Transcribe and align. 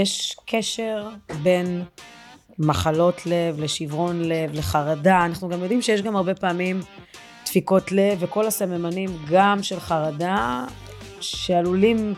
יש 0.00 0.36
קשר 0.46 1.08
בין 1.42 1.84
מחלות 2.58 3.26
לב 3.26 3.60
לשברון 3.60 4.20
לב, 4.22 4.50
לחרדה. 4.54 5.24
אנחנו 5.24 5.48
גם 5.48 5.62
יודעים 5.62 5.82
שיש 5.82 6.02
גם 6.02 6.16
הרבה 6.16 6.34
פעמים 6.34 6.80
דפיקות 7.46 7.92
לב 7.92 8.18
וכל 8.20 8.46
הסממנים 8.46 9.10
גם 9.30 9.62
של 9.62 9.80
חרדה 9.80 10.64
שעלולים 11.20 12.14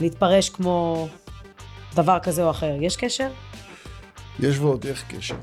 להתפרש 0.00 0.48
כמו 0.48 1.08
דבר 1.94 2.18
כזה 2.22 2.44
או 2.44 2.50
אחר. 2.50 2.76
יש 2.80 2.96
קשר? 2.96 3.28
יש 4.40 4.58
ועוד 4.58 4.86
איך 4.86 5.04
קשר. 5.08 5.36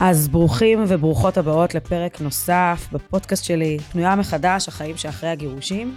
אז 0.00 0.28
ברוכים 0.28 0.84
וברוכות 0.88 1.36
הבאות 1.36 1.74
לפרק 1.74 2.20
נוסף 2.20 2.88
בפודקאסט 2.92 3.44
שלי, 3.44 3.78
פנויה 3.78 4.16
מחדש, 4.16 4.68
החיים 4.68 4.96
שאחרי 4.96 5.28
הגירושים. 5.28 5.96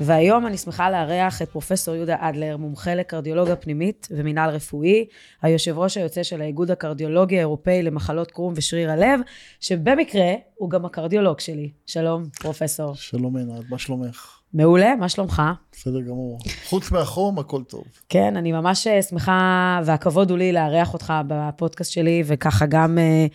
והיום 0.00 0.46
אני 0.46 0.56
שמחה 0.56 0.90
לארח 0.90 1.42
את 1.42 1.48
פרופסור 1.48 1.94
יהודה 1.94 2.16
אדלר, 2.18 2.56
מומחה 2.56 2.94
לקרדיולוגיה 2.94 3.56
פנימית 3.56 4.08
ומינהל 4.10 4.50
רפואי, 4.50 5.06
היושב 5.42 5.78
ראש 5.78 5.96
היוצא 5.96 6.22
של 6.22 6.40
האיגוד 6.40 6.70
הקרדיולוגי 6.70 7.36
האירופאי 7.36 7.82
למחלות 7.82 8.30
קרום 8.30 8.52
ושריר 8.56 8.90
הלב, 8.90 9.20
שבמקרה 9.60 10.32
הוא 10.54 10.70
גם 10.70 10.84
הקרדיולוג 10.84 11.40
שלי. 11.40 11.70
שלום, 11.86 12.22
פרופסור. 12.40 12.94
שלום 12.94 13.36
עינת, 13.36 13.70
מה 13.70 13.78
שלומך? 13.78 14.39
מעולה, 14.54 14.96
מה 14.96 15.08
שלומך? 15.08 15.42
בסדר 15.72 16.00
גמור. 16.00 16.38
חוץ 16.64 16.90
מהחום, 16.90 17.38
הכל 17.38 17.62
טוב. 17.64 17.84
כן, 18.08 18.36
אני 18.36 18.52
ממש 18.52 18.86
אה, 18.86 19.02
שמחה, 19.02 19.80
והכבוד 19.84 20.30
הוא 20.30 20.38
לי 20.38 20.52
לארח 20.52 20.94
אותך 20.94 21.12
בפודקאסט 21.28 21.92
שלי, 21.92 22.22
וככה 22.26 22.66
גם 22.66 22.98
uh, 22.98 23.32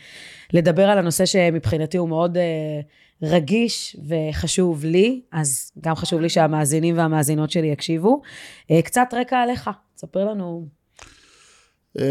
לדבר 0.53 0.89
על 0.89 0.97
הנושא 0.97 1.25
שמבחינתי 1.25 1.97
הוא 1.97 2.09
מאוד 2.09 2.37
uh, 2.37 2.39
רגיש 3.21 3.97
וחשוב 4.07 4.85
לי, 4.85 5.21
אז 5.31 5.71
גם 5.81 5.95
חשוב 5.95 6.21
לי 6.21 6.29
שהמאזינים 6.29 6.97
והמאזינות 6.97 7.51
שלי 7.51 7.67
יקשיבו. 7.67 8.21
Uh, 8.71 8.81
קצת 8.85 9.07
רקע 9.13 9.37
עליך, 9.37 9.69
תספר 9.95 10.25
לנו. 10.25 10.67
Um, 11.97 12.01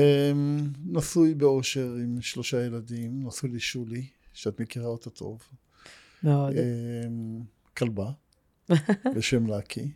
נשוי 0.87 1.35
באושר 1.35 1.95
עם 2.05 2.21
שלושה 2.21 2.67
ילדים, 2.67 3.27
נשוי 3.27 3.51
לשולי, 3.51 4.07
שאת 4.33 4.61
מכירה 4.61 4.87
אותה 4.87 5.11
טוב. 5.11 5.43
מאוד. 6.23 6.53
Um, 6.53 6.57
כלבה. 7.77 8.11
בשם 9.17 9.47
לקי. 9.47 9.93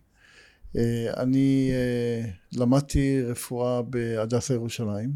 אה, 0.77 1.23
אני 1.23 1.71
אה, 1.73 2.31
למדתי 2.53 3.23
רפואה 3.23 3.83
בהדסה 3.83 4.55
ירושלים, 4.55 5.11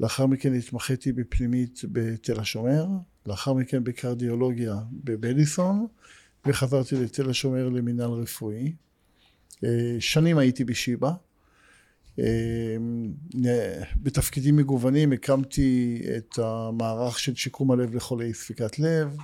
לאחר 0.00 0.26
מכן 0.26 0.54
התמחיתי 0.54 1.12
בפנימית 1.12 1.80
בתל 1.92 2.40
השומר, 2.40 2.86
לאחר 3.26 3.52
מכן 3.52 3.84
בקרדיולוגיה 3.84 4.74
בבליסון, 5.04 5.86
וחזרתי 6.46 6.96
לתל 6.96 7.30
השומר 7.30 7.68
למינהל 7.68 8.10
רפואי. 8.10 8.72
אה, 9.64 9.96
שנים 10.00 10.38
הייתי 10.38 10.64
בשיבא. 10.64 11.10
בתפקידים 13.96 14.56
מגוונים 14.56 15.12
הקמתי 15.12 16.02
את 16.16 16.38
המערך 16.38 17.18
של 17.18 17.34
שיקום 17.34 17.70
הלב 17.70 17.94
לחולי 17.94 18.34
ספיקת 18.34 18.78
לב, 18.78 19.16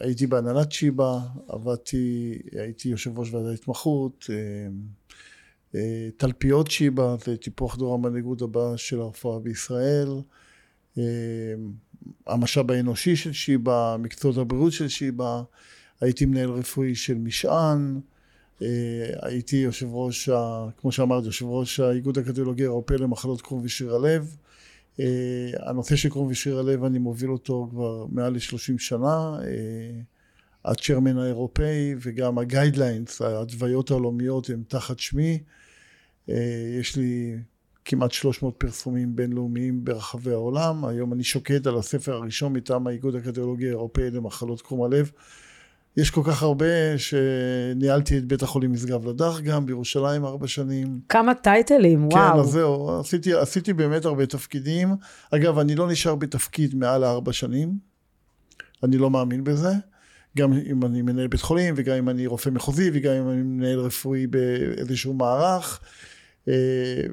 הייתי 0.00 0.26
בהנהלת 0.26 0.72
שיבא, 0.72 1.18
עבדתי, 1.48 2.38
הייתי 2.52 2.88
יושב 2.88 3.18
ראש 3.18 3.32
ועדת 3.32 3.58
התמחות, 3.58 4.26
אה, 4.30 4.36
אה, 5.74 6.08
תלפיות 6.16 6.70
שיבא, 6.70 7.16
זה 7.24 7.36
טיפוח 7.36 7.76
דור 7.76 7.94
המנהיגות 7.94 8.42
הבא 8.42 8.76
של 8.76 9.00
הרפואה 9.00 9.38
בישראל, 9.38 10.08
המשאב 12.26 12.70
האנושי 12.70 13.16
של 13.16 13.32
שיבא, 13.32 13.96
מקצועות 13.98 14.36
הבריאות 14.36 14.72
של 14.72 14.88
שיבא, 14.88 15.42
הייתי 16.00 16.26
מנהל 16.26 16.50
רפואי 16.50 16.94
של 16.94 17.14
משען, 17.14 18.00
הייתי 19.22 19.56
יושב 19.56 19.86
ראש, 19.90 20.28
כמו 20.80 20.92
שאמרת, 20.92 21.24
יושב 21.24 21.46
ראש 21.46 21.80
האיגוד 21.80 22.18
הקרדיולוגי 22.18 22.62
האירופאי 22.62 22.98
למחלות 22.98 23.42
קרום 23.42 23.60
ושריר 23.64 23.94
הלב, 23.94 24.22
אה, 24.22 24.43
הנושא 25.58 25.96
של 25.96 26.08
קרום 26.08 26.28
ושריר 26.30 26.58
הלב 26.58 26.84
אני 26.84 26.98
מוביל 26.98 27.30
אותו 27.30 27.68
כבר 27.70 28.06
מעל 28.10 28.32
ל-30 28.32 28.78
שנה, 28.78 29.38
אה, 29.44 30.00
הצ'רמן 30.64 31.18
האירופאי 31.18 31.94
וגם 32.00 32.38
הגיידליינס, 32.38 33.22
ההתוויות 33.22 33.90
העולמיות 33.90 34.50
הם 34.50 34.62
תחת 34.68 34.98
שמי, 34.98 35.38
אה, 36.30 36.76
יש 36.80 36.96
לי 36.96 37.36
כמעט 37.84 38.12
300 38.12 38.54
פרסומים 38.58 39.16
בינלאומיים 39.16 39.84
ברחבי 39.84 40.30
העולם, 40.32 40.84
היום 40.84 41.12
אני 41.12 41.24
שוקד 41.24 41.68
על 41.68 41.78
הספר 41.78 42.12
הראשון 42.12 42.52
מטעם 42.52 42.86
האיגוד 42.86 43.14
הקרדיולוגי 43.14 43.66
האירופאי 43.66 44.10
למחלות 44.10 44.62
קרום 44.62 44.82
הלב 44.82 45.10
יש 45.96 46.10
כל 46.10 46.20
כך 46.24 46.42
הרבה 46.42 46.98
שניהלתי 46.98 48.18
את 48.18 48.24
בית 48.24 48.42
החולים 48.42 48.72
משגב 48.72 49.08
לדח 49.08 49.40
גם 49.40 49.66
בירושלים 49.66 50.24
ארבע 50.24 50.46
שנים. 50.46 51.00
כמה 51.08 51.34
טייטלים, 51.34 52.08
כן, 52.10 52.16
וואו. 52.16 52.34
כן, 52.34 52.40
אז 52.40 52.46
זהו, 52.46 53.00
עשיתי, 53.00 53.34
עשיתי 53.34 53.72
באמת 53.72 54.04
הרבה 54.04 54.26
תפקידים. 54.26 54.96
אגב, 55.30 55.58
אני 55.58 55.74
לא 55.74 55.88
נשאר 55.88 56.14
בתפקיד 56.14 56.74
מעל 56.74 57.04
ארבע 57.04 57.32
שנים, 57.32 57.78
אני 58.82 58.98
לא 58.98 59.10
מאמין 59.10 59.44
בזה. 59.44 59.72
גם 60.38 60.52
אם 60.52 60.84
אני 60.84 61.02
מנהל 61.02 61.26
בית 61.26 61.40
חולים, 61.40 61.74
וגם 61.76 61.96
אם 61.96 62.08
אני 62.08 62.26
רופא 62.26 62.50
מחוזי, 62.50 62.90
וגם 62.92 63.12
אם 63.12 63.30
אני 63.30 63.42
מנהל 63.42 63.78
רפואי 63.78 64.26
באיזשהו 64.26 65.14
מערך. 65.14 65.80
אה, 66.48 66.54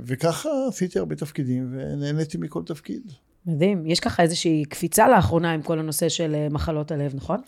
וככה 0.06 0.50
עשיתי 0.68 1.00
הרבה 1.00 1.16
תפקידים, 1.16 1.69
ונהניתי 1.72 2.38
מכל 2.38 2.63
תפקיד. 2.66 3.02
מדהים. 3.46 3.86
יש 3.86 4.00
ככה 4.00 4.24
איזושהי 4.24 4.66
קפיצה 4.69 5.09
לאחרונה 5.09 5.52
עם 5.52 5.62
כל 5.62 5.80
הנושא 5.80 6.09
של 6.09 6.36
אה, 6.36 6.48
מחלות 6.50 6.92
הלב, 6.92 7.16
נכון? 7.16 7.42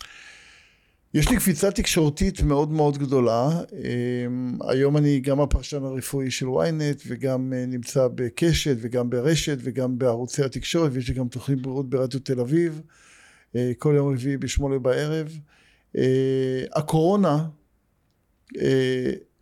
יש 1.14 1.30
לי 1.30 1.38
קפיצה 1.38 1.72
תקשורתית 1.72 2.42
מאוד 2.42 2.72
מאוד 2.72 2.98
גדולה. 2.98 3.50
אמ, 3.74 4.58
היום 4.68 4.98
אני 4.98 5.20
גם 5.20 5.42
הפרשן 5.42 5.84
הרפואי 5.84 6.32
של 6.32 6.46
ynet 6.46 7.02
וגם 7.08 7.54
אה, 7.54 7.66
נמצא 7.66 8.08
בקשת 8.16 8.78
וגם 8.82 9.10
ברשת 9.10 9.58
וגם 9.62 9.98
בערוצי 9.98 10.44
התקשורת 10.44 10.92
ויש 10.94 11.10
לי 11.10 11.16
גם 11.16 11.28
תוכנית 11.28 11.62
בריאות 11.62 11.90
ברדיו 11.90 12.20
תל 12.20 12.40
אביב 12.40 12.82
אה, 13.56 13.72
כל 13.78 13.94
יום 13.96 14.14
רביעי 14.14 14.38
בשמונה 14.38 14.80
בערב. 14.80 15.40
אה, 15.98 16.64
הקורונה 16.74 17.48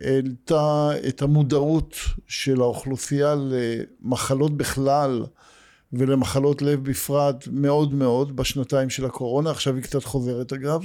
העלתה 0.00 0.90
את 1.08 1.22
המודעות 1.22 1.96
של 2.26 2.60
האוכלוסייה 2.60 3.34
למחלות 3.34 4.56
בכלל 4.56 5.24
ולמחלות 5.92 6.62
לב 6.62 6.90
בפרט 6.90 7.48
מאוד 7.52 7.94
מאוד 7.94 8.36
בשנתיים 8.36 8.90
של 8.90 9.04
הקורונה, 9.04 9.50
עכשיו 9.50 9.74
היא 9.74 9.82
קצת 9.82 10.04
חוזרת 10.04 10.52
אגב. 10.52 10.82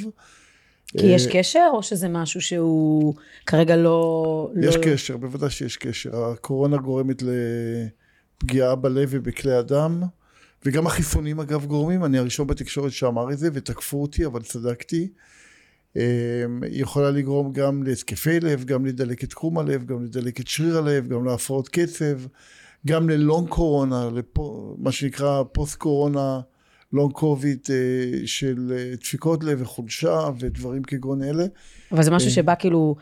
כי 0.88 1.06
יש 1.06 1.28
קשר, 1.28 1.70
או 1.74 1.84
שזה 1.84 2.10
משהו 2.10 2.42
שהוא 2.42 3.14
כרגע 3.46 3.76
לא... 3.76 4.52
יש 4.62 4.76
לא... 4.76 4.82
קשר, 4.84 5.18
בוודאי 5.18 5.50
שיש 5.50 5.78
קשר. 5.78 6.26
הקורונה 6.26 6.78
גורמת 6.78 7.24
לפגיעה 7.24 8.76
בלב 8.76 9.10
ובכלי 9.12 9.54
הדם, 9.54 10.04
וגם 10.66 10.88
החיסונים 10.88 11.40
אגב 11.40 11.66
גורמים. 11.66 12.06
אני 12.06 12.18
הראשון 12.18 12.48
בתקשורת 12.48 12.92
שאמר 12.92 13.32
את 13.32 13.38
זה, 13.38 13.50
ותקפו 13.54 14.02
אותי, 14.02 14.26
אבל 14.26 14.42
צדקתי. 14.42 15.08
היא 15.96 16.82
יכולה 16.82 17.12
לגרום 17.12 17.54
גם 17.54 17.84
להתקפי 17.84 18.40
לב, 18.40 18.64
גם 18.64 18.86
לדלקת 18.86 19.34
קרום 19.34 19.60
הלב, 19.60 19.86
גם 19.86 20.04
לדלקת 20.04 20.48
שריר 20.48 20.78
הלב, 20.78 21.08
גם 21.08 21.26
להפרעות 21.26 21.70
קצב, 21.70 22.20
גם 22.88 23.10
ללונג 23.10 23.50
קורונה, 23.50 24.10
לפו, 24.16 24.76
מה 24.80 24.92
שנקרא 24.92 25.44
פוסט 25.52 25.76
קורונה. 25.76 26.40
לונג 26.94 27.12
קוביד 27.12 27.60
אה, 27.70 28.28
של 28.28 28.74
אה, 28.78 28.94
דפיקות 28.96 29.44
לב 29.44 29.62
וחולשה 29.62 30.30
ודברים 30.40 30.84
כגון 30.84 31.24
אלה. 31.24 31.46
אבל 31.92 32.04
זה 32.04 32.12
משהו 32.12 32.30
אה, 32.30 32.34
שבא 32.34 32.54
כאילו 32.60 32.96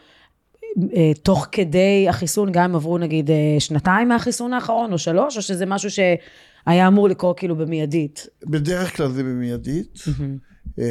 תוך 1.24 1.48
כדי 1.52 2.06
החיסון, 2.10 2.52
גם 2.52 2.64
אם 2.64 2.76
עברו 2.76 2.98
נגיד 2.98 3.30
שנתיים 3.60 4.10
מהחיסון 4.10 4.54
האחרון 4.54 4.94
או 4.94 4.98
שלוש, 4.98 5.38
או 5.38 5.42
שזה 5.42 5.66
משהו 5.66 5.90
שהיה 5.90 6.88
אמור 6.88 7.10
לקרות 7.10 7.40
כאילו 7.40 7.56
במיידית? 7.56 8.28
בדרך 8.46 8.98
כלל 8.98 9.12
זה 9.12 9.24
במיידית. 9.24 10.04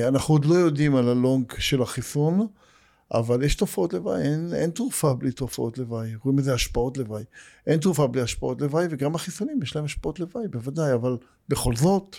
אנחנו 0.08 0.34
עוד 0.34 0.44
לא 0.44 0.54
יודעים 0.54 0.96
על 0.96 1.08
הלונג 1.08 1.52
של 1.58 1.82
החיסון. 1.82 2.46
אבל 3.14 3.42
יש 3.42 3.54
תופעות 3.54 3.92
לוואי, 3.92 4.22
אין, 4.22 4.50
אין 4.54 4.70
תרופה 4.70 5.14
בלי 5.14 5.32
תופעות 5.32 5.78
לוואי, 5.78 6.14
רואים 6.24 6.38
לזה 6.38 6.54
השפעות 6.54 6.98
לוואי. 6.98 7.22
אין 7.66 7.80
תרופה 7.80 8.06
בלי 8.06 8.22
השפעות 8.22 8.60
לוואי, 8.60 8.86
וגם 8.90 9.14
החיסונים 9.14 9.62
יש 9.62 9.76
להם 9.76 9.84
השפעות 9.84 10.20
לוואי, 10.20 10.48
בוודאי, 10.48 10.94
אבל 10.94 11.16
בכל 11.48 11.76
זאת, 11.76 12.16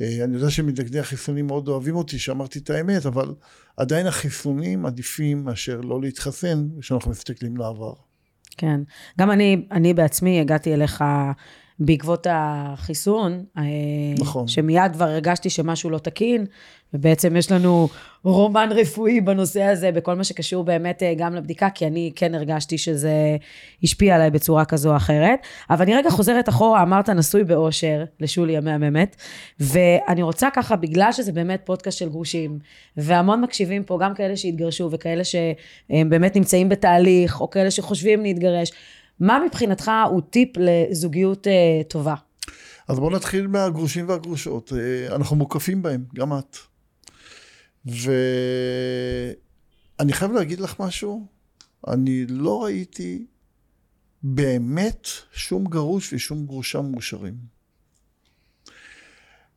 אני 0.00 0.34
יודע 0.34 0.50
שמתנגדי 0.50 0.98
החיסונים 0.98 1.46
מאוד 1.46 1.68
אוהבים 1.68 1.96
אותי 1.96 2.18
שאמרתי 2.18 2.58
את 2.58 2.70
האמת, 2.70 3.06
אבל 3.06 3.34
עדיין 3.76 4.06
החיסונים 4.06 4.86
עדיפים 4.86 5.44
מאשר 5.44 5.80
לא 5.80 6.00
להתחסן 6.00 6.68
כשאנחנו 6.80 7.10
מסתכלים 7.10 7.56
לעבר. 7.56 7.92
כן. 8.56 8.80
גם 9.18 9.30
אני, 9.30 9.66
אני 9.70 9.94
בעצמי 9.94 10.40
הגעתי 10.40 10.74
אליך 10.74 11.04
בעקבות 11.78 12.26
החיסון, 12.30 13.44
אה, 13.58 13.62
נכון. 14.18 14.48
שמיד 14.48 14.92
כבר 14.92 15.04
הרגשתי 15.04 15.50
שמשהו 15.50 15.90
לא 15.90 15.98
תקין, 15.98 16.46
ובעצם 16.94 17.36
יש 17.36 17.52
לנו 17.52 17.88
רומן 18.24 18.68
רפואי 18.72 19.20
בנושא 19.20 19.62
הזה, 19.62 19.92
בכל 19.92 20.14
מה 20.14 20.24
שקשור 20.24 20.64
באמת 20.64 21.02
אה, 21.02 21.14
גם 21.16 21.34
לבדיקה, 21.34 21.70
כי 21.70 21.86
אני 21.86 22.12
כן 22.16 22.34
הרגשתי 22.34 22.78
שזה 22.78 23.36
השפיע 23.82 24.14
עליי 24.14 24.30
בצורה 24.30 24.64
כזו 24.64 24.90
או 24.90 24.96
אחרת. 24.96 25.38
אבל 25.70 25.82
אני 25.82 25.94
רגע 25.94 26.10
חוזרת 26.10 26.48
אחורה, 26.48 26.82
אמרת 26.82 27.08
נשוי 27.10 27.44
באושר, 27.44 28.04
לשולי 28.20 28.56
המהממת, 28.56 29.16
ואני 29.60 30.22
רוצה 30.22 30.48
ככה, 30.54 30.76
בגלל 30.76 31.12
שזה 31.12 31.32
באמת 31.32 31.60
פודקאסט 31.64 31.98
של 31.98 32.08
גרושים, 32.08 32.58
והמון 32.96 33.40
מקשיבים 33.40 33.84
פה, 33.84 33.98
גם 34.00 34.14
כאלה 34.14 34.36
שהתגרשו 34.36 34.88
וכאלה 34.90 35.22
שהם 35.24 36.10
באמת 36.10 36.36
נמצאים 36.36 36.68
בתהליך, 36.68 37.40
או 37.40 37.50
כאלה 37.50 37.70
שחושבים 37.70 38.22
להתגרש, 38.22 38.72
מה 39.20 39.38
מבחינתך 39.46 39.90
הוא 40.10 40.22
טיפ 40.30 40.50
לזוגיות 40.56 41.46
אה, 41.46 41.82
טובה? 41.88 42.14
אז 42.88 42.98
בואו 42.98 43.10
נתחיל 43.10 43.46
מהגרושים 43.46 44.08
והגרושות. 44.08 44.72
אה, 44.72 45.16
אנחנו 45.16 45.36
מוקפים 45.36 45.82
בהם, 45.82 46.04
גם 46.14 46.38
את. 46.38 46.56
ואני 47.86 49.32
חייב 50.12 50.32
להגיד 50.32 50.60
לך 50.60 50.80
משהו, 50.80 51.26
אני 51.88 52.26
לא 52.28 52.64
ראיתי 52.64 53.26
באמת 54.22 55.08
שום 55.32 55.64
גרוש 55.64 56.12
ושום 56.12 56.46
גרושה 56.46 56.80
מאושרים. 56.80 57.53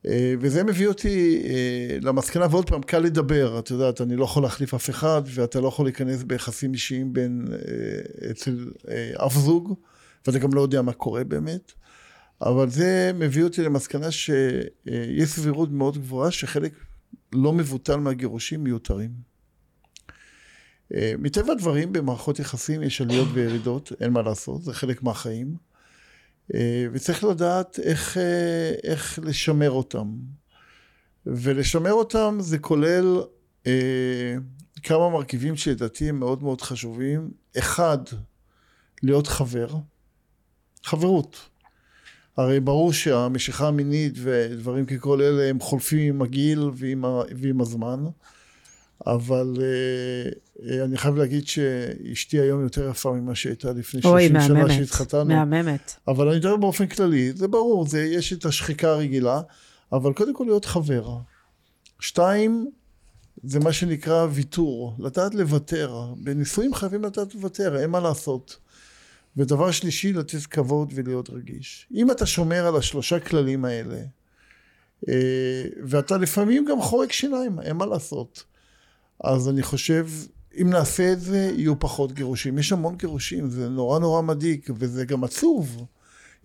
אה, 0.05 0.33
וזה 0.39 0.63
מביא 0.63 0.87
אותי 0.87 1.41
אה, 1.45 1.97
למסקנה, 2.01 2.47
ועוד 2.51 2.69
פעם, 2.69 2.81
קל 2.81 2.99
לדבר, 2.99 3.59
את 3.59 3.71
יודעת, 3.71 4.01
אני 4.01 4.15
לא 4.15 4.23
יכול 4.23 4.43
להחליף 4.43 4.73
אף 4.73 4.89
אחד, 4.89 5.21
ואתה 5.25 5.61
לא 5.61 5.67
יכול 5.67 5.85
להיכנס 5.85 6.23
ביחסים 6.23 6.73
אישיים 6.73 7.13
בין, 7.13 7.47
אה, 7.51 8.31
אצל 8.31 8.71
אף 9.25 9.33
זוג, 9.33 9.73
ואתה 10.27 10.39
גם 10.39 10.53
לא 10.53 10.61
יודע 10.61 10.81
מה 10.81 10.93
קורה 10.93 11.23
באמת. 11.23 11.71
אבל 12.41 12.69
זה 12.69 13.11
מביא 13.15 13.43
אותי 13.43 13.63
למסקנה 13.63 14.11
שיש 14.11 15.29
סבירות 15.29 15.71
מאוד 15.71 15.97
גבוהה 15.97 16.31
שחלק 16.31 16.73
לא 17.33 17.53
מבוטל 17.53 17.95
מהגירושים 17.95 18.63
מיותרים. 18.63 19.11
מטבע 21.17 21.51
הדברים 21.51 21.93
במערכות 21.93 22.39
יחסים 22.39 22.83
יש 22.83 23.01
עליות 23.01 23.27
וירידות, 23.33 23.91
אין 23.99 24.13
מה 24.13 24.21
לעשות, 24.21 24.61
זה 24.61 24.73
חלק 24.73 25.03
מהחיים. 25.03 25.55
אה, 26.55 26.85
וצריך 26.91 27.23
לדעת 27.23 27.79
איך, 27.79 28.17
אה, 28.17 28.71
איך 28.83 29.19
לשמר 29.23 29.71
אותם. 29.71 30.15
ולשמר 31.25 31.93
אותם 31.93 32.37
זה 32.39 32.59
כולל 32.59 33.21
אה, 33.67 34.35
כמה 34.83 35.09
מרכיבים 35.09 35.55
שלדעתי 35.55 36.09
הם 36.09 36.19
מאוד 36.19 36.43
מאוד 36.43 36.61
חשובים. 36.61 37.31
אחד, 37.57 37.97
להיות 39.03 39.27
חבר, 39.27 39.67
חברות. 40.83 41.49
הרי 42.37 42.59
ברור 42.59 42.93
שהמשיכה 42.93 43.67
המינית 43.67 44.13
ודברים 44.17 44.85
ככל 44.85 45.21
אלה 45.21 45.49
הם 45.49 45.59
חולפים 45.59 46.15
עם 46.15 46.21
הגיל 46.21 46.59
ועם, 46.75 47.03
ועם 47.41 47.61
הזמן. 47.61 48.05
אבל 49.15 49.53
uh, 49.55 50.73
אני 50.83 50.97
חייב 50.97 51.15
להגיד 51.15 51.47
שאשתי 51.47 52.39
היום 52.39 52.63
יותר 52.63 52.89
יפה 52.89 53.11
ממה 53.13 53.35
שהייתה 53.35 53.71
לפני 53.71 54.01
30 54.01 54.41
שנה 54.41 54.73
שהתחתנו. 54.73 55.25
מהממת. 55.25 55.95
אבל 56.07 56.27
אני 56.27 56.37
מדבר 56.37 56.55
באופן 56.55 56.87
כללי, 56.87 57.33
זה 57.33 57.47
ברור, 57.47 57.87
זה, 57.87 58.03
יש 58.03 58.33
את 58.33 58.45
השחיקה 58.45 58.89
הרגילה, 58.89 59.41
אבל 59.91 60.13
קודם 60.13 60.33
כל 60.33 60.43
להיות 60.43 60.65
חבר. 60.65 61.17
שתיים, 61.99 62.71
זה 63.43 63.59
מה 63.59 63.73
שנקרא 63.73 64.27
ויתור, 64.31 64.95
לדעת 64.99 65.35
לוותר. 65.35 66.13
בנישואים 66.17 66.73
חייבים 66.73 67.03
לדעת 67.03 67.35
לוותר, 67.35 67.79
אין 67.79 67.89
מה 67.89 67.99
לעשות. 67.99 68.57
ודבר 69.37 69.71
שלישי, 69.71 70.13
לתת 70.13 70.45
כבוד 70.45 70.93
ולהיות 70.95 71.29
רגיש. 71.29 71.87
אם 71.93 72.11
אתה 72.11 72.25
שומר 72.25 72.67
על 72.67 72.75
השלושה 72.75 73.19
כללים 73.19 73.65
האלה, 73.65 73.99
אה, 75.09 75.63
ואתה 75.83 76.17
לפעמים 76.17 76.65
גם 76.65 76.81
חורק 76.81 77.11
שיניים, 77.11 77.59
אין 77.59 77.75
מה 77.75 77.85
לעשות. 77.85 78.43
אז 79.23 79.49
אני 79.49 79.63
חושב, 79.63 80.07
אם 80.61 80.69
נעשה 80.69 81.13
את 81.13 81.21
זה, 81.21 81.51
יהיו 81.57 81.79
פחות 81.79 82.11
גירושים. 82.11 82.57
יש 82.57 82.71
המון 82.71 82.95
גירושים, 82.95 83.49
זה 83.49 83.69
נורא 83.69 83.99
נורא 83.99 84.21
מדאיג, 84.21 84.61
וזה 84.69 85.05
גם 85.05 85.23
עצוב. 85.23 85.85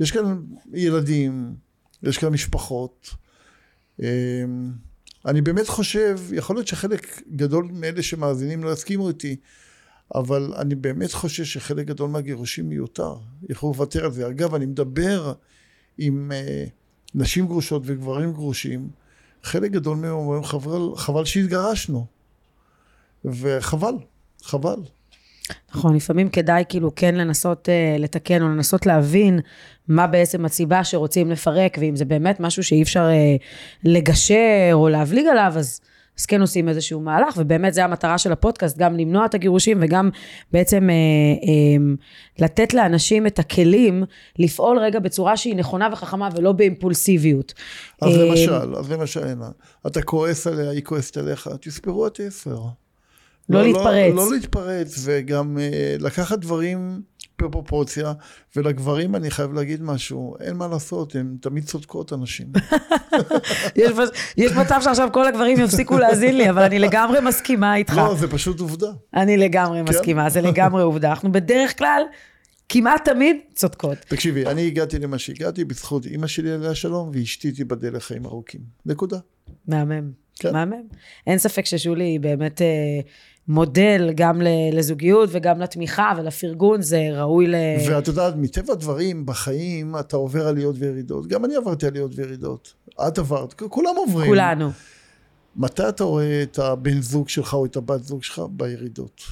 יש 0.00 0.10
כאן 0.10 0.42
ילדים, 0.72 1.54
יש 2.02 2.18
כאן 2.18 2.28
משפחות. 2.28 3.10
אמ, 4.00 4.06
אני 5.26 5.40
באמת 5.40 5.68
חושב, 5.68 6.18
יכול 6.32 6.56
להיות 6.56 6.68
שחלק 6.68 7.22
גדול 7.36 7.68
מאלה 7.72 8.02
שמאזינים 8.02 8.64
לא 8.64 8.72
יסכימו 8.72 9.08
איתי, 9.08 9.36
אבל 10.14 10.54
אני 10.56 10.74
באמת 10.74 11.12
חושב 11.12 11.44
שחלק 11.44 11.86
גדול 11.86 12.10
מהגירושים 12.10 12.68
מיותר. 12.68 13.14
יכולו 13.48 13.72
לוותר 13.72 14.04
על 14.04 14.12
זה. 14.12 14.28
אגב, 14.28 14.54
אני 14.54 14.66
מדבר 14.66 15.32
עם 15.98 16.32
uh, 16.32 16.70
נשים 17.14 17.46
גרושות 17.46 17.82
וגברים 17.84 18.32
גרושים, 18.32 18.90
חלק 19.42 19.70
גדול 19.70 19.96
מהם 19.96 20.12
אומרים, 20.12 20.44
חבל, 20.44 20.96
חבל 20.96 21.24
שהתגרשנו. 21.24 22.06
וחבל, 23.24 23.94
חבל. 24.42 24.76
נכון, 25.74 25.96
לפעמים 25.96 26.28
כדאי 26.28 26.64
כאילו 26.68 26.94
כן 26.96 27.14
לנסות 27.14 27.68
uh, 27.68 28.00
לתקן 28.00 28.42
או 28.42 28.48
לנסות 28.48 28.86
להבין 28.86 29.40
מה 29.88 30.06
בעצם 30.06 30.44
הסיבה 30.44 30.84
שרוצים 30.84 31.30
לפרק, 31.30 31.76
ואם 31.80 31.96
זה 31.96 32.04
באמת 32.04 32.40
משהו 32.40 32.64
שאי 32.64 32.82
אפשר 32.82 33.08
uh, 33.08 33.42
לגשר 33.84 34.70
או 34.72 34.88
להבליג 34.88 35.26
עליו, 35.26 35.52
אז, 35.56 35.80
אז 36.18 36.26
כן 36.26 36.40
עושים 36.40 36.68
איזשהו 36.68 37.00
מהלך, 37.00 37.34
ובאמת 37.36 37.74
זה 37.74 37.84
המטרה 37.84 38.18
של 38.18 38.32
הפודקאסט, 38.32 38.78
גם 38.78 38.96
למנוע 38.96 39.26
את 39.26 39.34
הגירושים 39.34 39.78
וגם 39.82 40.10
בעצם 40.52 40.88
uh, 40.88 41.44
uh, 41.44 42.42
לתת 42.44 42.74
לאנשים 42.74 43.26
את 43.26 43.38
הכלים 43.38 44.04
לפעול 44.38 44.78
רגע 44.78 44.98
בצורה 44.98 45.36
שהיא 45.36 45.56
נכונה 45.56 45.88
וחכמה 45.92 46.28
ולא 46.36 46.52
באימפולסיביות. 46.52 47.54
אז 48.02 48.16
למשל, 48.16 48.74
אז 48.76 48.92
למשל, 48.92 49.34
אתה 49.86 50.02
כועס 50.02 50.46
עליה, 50.46 50.70
היא 50.70 50.82
כועסת 50.84 51.16
עליך, 51.16 51.48
תספרו 51.60 52.06
את 52.06 52.20
עשר. 52.20 52.58
לא, 53.48 53.60
לא 53.60 53.66
להתפרץ. 53.66 54.14
לא, 54.14 54.24
לא 54.24 54.32
להתפרץ, 54.32 54.98
וגם 55.04 55.56
uh, 55.56 56.02
לקחת 56.02 56.38
דברים 56.38 57.02
בפרופורציה, 57.42 58.12
ולגברים 58.56 59.16
אני 59.16 59.30
חייב 59.30 59.52
להגיד 59.52 59.82
משהו, 59.82 60.34
אין 60.40 60.56
מה 60.56 60.68
לעשות, 60.68 61.14
הן 61.14 61.36
תמיד 61.40 61.64
צודקות 61.64 62.12
אנשים. 62.12 62.46
יש, 63.76 63.90
יש 64.36 64.52
מצב 64.52 64.80
שעכשיו 64.84 65.08
כל 65.12 65.26
הגברים 65.26 65.60
יפסיקו 65.60 65.98
להאזין 65.98 66.36
לי, 66.36 66.50
אבל 66.50 66.62
אני 66.62 66.78
לגמרי 66.78 67.20
מסכימה 67.20 67.76
איתך. 67.76 67.96
לא, 67.96 68.14
זה 68.14 68.28
פשוט 68.28 68.60
עובדה. 68.60 68.90
אני 69.14 69.36
לגמרי 69.36 69.78
כן? 69.78 69.90
מסכימה, 69.90 70.30
זה 70.30 70.40
לגמרי 70.40 70.82
עובדה. 70.82 71.10
אנחנו 71.10 71.32
בדרך 71.32 71.78
כלל... 71.78 72.02
כמעט 72.68 73.08
תמיד 73.08 73.36
צודקות. 73.54 73.98
תקשיבי, 73.98 74.46
אני 74.46 74.66
הגעתי 74.66 74.98
למה 74.98 75.18
שהגעתי 75.18 75.64
בזכות 75.64 76.06
אימא 76.06 76.26
שלי 76.26 76.52
עליה 76.52 76.74
שלום, 76.74 77.10
ואשתי 77.14 77.52
תיבדל 77.52 77.96
לחיים 77.96 78.26
ארוכים. 78.26 78.60
נקודה. 78.86 79.18
מהמם. 79.68 80.10
כן. 80.38 80.52
מהמם. 80.52 80.82
אין 81.26 81.38
ספק 81.38 81.66
ששולי 81.66 82.04
היא 82.04 82.20
באמת 82.20 82.62
אה, 82.62 83.00
מודל 83.48 84.10
גם 84.14 84.42
לזוגיות 84.72 85.28
וגם 85.32 85.60
לתמיכה 85.60 86.12
ולפרגון, 86.16 86.82
זה 86.82 87.08
ראוי 87.12 87.46
ל... 87.46 87.54
ואת 87.88 88.08
יודעת, 88.08 88.34
מטבע 88.36 88.72
הדברים 88.72 89.26
בחיים 89.26 89.96
אתה 90.00 90.16
עובר 90.16 90.46
עליות 90.48 90.76
וירידות. 90.78 91.26
גם 91.26 91.44
אני 91.44 91.56
עברתי 91.56 91.86
עליות 91.86 92.10
וירידות. 92.14 92.74
את 93.08 93.18
עברת, 93.18 93.52
כולם 93.52 93.96
עוברים. 93.96 94.28
כולנו. 94.28 94.70
מתי 95.56 95.88
אתה 95.88 96.04
רואה 96.04 96.42
את 96.42 96.58
הבן 96.58 97.00
זוג 97.00 97.28
שלך 97.28 97.54
או 97.54 97.66
את 97.66 97.76
הבת 97.76 98.02
זוג 98.02 98.22
שלך? 98.22 98.42
בירידות. 98.50 99.22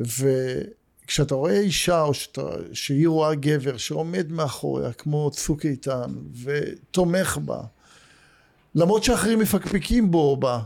וכשאתה 0.00 1.34
רואה 1.34 1.60
אישה 1.60 2.02
או 2.02 2.14
שאתה, 2.14 2.42
שהיא 2.72 3.08
רואה 3.08 3.34
גבר 3.34 3.76
שעומד 3.76 4.32
מאחוריה 4.32 4.92
כמו 4.92 5.30
צוק 5.30 5.66
איתן 5.66 6.12
ותומך 6.42 7.38
בה, 7.44 7.60
למרות 8.74 9.04
שאחרים 9.04 9.38
מפקפקים 9.38 10.10
בו 10.10 10.30
או 10.30 10.36
בה, 10.36 10.60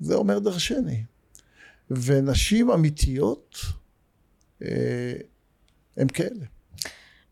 זה 0.00 0.14
אומר 0.14 0.38
דרשני. 0.38 1.04
ונשים 1.90 2.70
אמיתיות 2.70 3.58
אה, 4.62 5.12
הם 5.96 6.08
כאלה. 6.08 6.44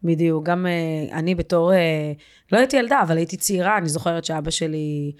בדיוק, 0.02 0.44
גם 0.44 0.66
אה, 0.66 1.18
אני 1.18 1.34
בתור, 1.34 1.72
אה, 1.72 2.12
לא 2.52 2.58
הייתי 2.58 2.76
ילדה, 2.76 3.02
אבל 3.02 3.16
הייתי 3.16 3.36
צעירה, 3.36 3.78
אני 3.78 3.88
זוכרת 3.88 4.24
שאבא 4.24 4.50
שלי 4.50 5.12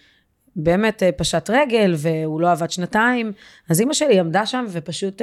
באמת 0.57 1.03
פשט 1.17 1.51
רגל, 1.51 1.95
והוא 1.97 2.41
לא 2.41 2.51
עבד 2.51 2.71
שנתיים, 2.71 3.33
אז 3.69 3.81
אימא 3.81 3.93
שלי 3.93 4.21
עמדה 4.21 4.47
שם 4.47 4.65
ופשוט 4.69 5.23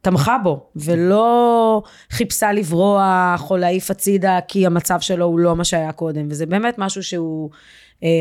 תמכה 0.00 0.38
בו, 0.38 0.66
ולא 0.76 1.82
חיפשה 2.10 2.52
לברוח 2.52 3.50
או 3.50 3.56
להעיף 3.56 3.90
הצידה, 3.90 4.38
כי 4.48 4.66
המצב 4.66 5.00
שלו 5.00 5.24
הוא 5.24 5.38
לא 5.38 5.56
מה 5.56 5.64
שהיה 5.64 5.92
קודם, 5.92 6.26
וזה 6.30 6.46
באמת 6.46 6.74
משהו 6.78 7.02
שהוא 7.02 7.50
אה, 7.52 7.58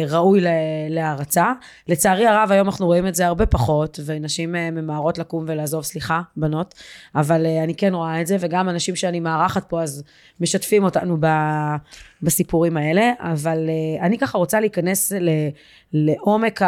ראוי 0.07 0.41
להערצה. 0.89 1.53
לצערי 1.87 2.27
הרב, 2.27 2.51
היום 2.51 2.67
אנחנו 2.67 2.85
רואים 2.85 3.07
את 3.07 3.15
זה 3.15 3.27
הרבה 3.27 3.45
פחות, 3.45 3.99
ונשים 4.05 4.55
אה, 4.55 4.71
ממהרות 4.71 5.17
לקום 5.17 5.45
ולעזוב, 5.47 5.83
סליחה, 5.83 6.21
בנות, 6.35 6.73
אבל 7.15 7.45
אה, 7.45 7.63
אני 7.63 7.75
כן 7.75 7.93
רואה 7.93 8.21
את 8.21 8.27
זה, 8.27 8.37
וגם 8.39 8.69
אנשים 8.69 8.95
שאני 8.95 9.19
מארחת 9.19 9.69
פה, 9.69 9.81
אז 9.81 10.03
משתפים 10.39 10.83
אותנו 10.83 11.17
ב, 11.19 11.27
בסיפורים 12.21 12.77
האלה, 12.77 13.11
אבל 13.19 13.69
אני 14.01 14.17
ככה 14.17 14.37
רוצה 14.37 14.59
להיכנס 14.59 15.11
ל, 15.11 15.29
לעומק 15.93 16.59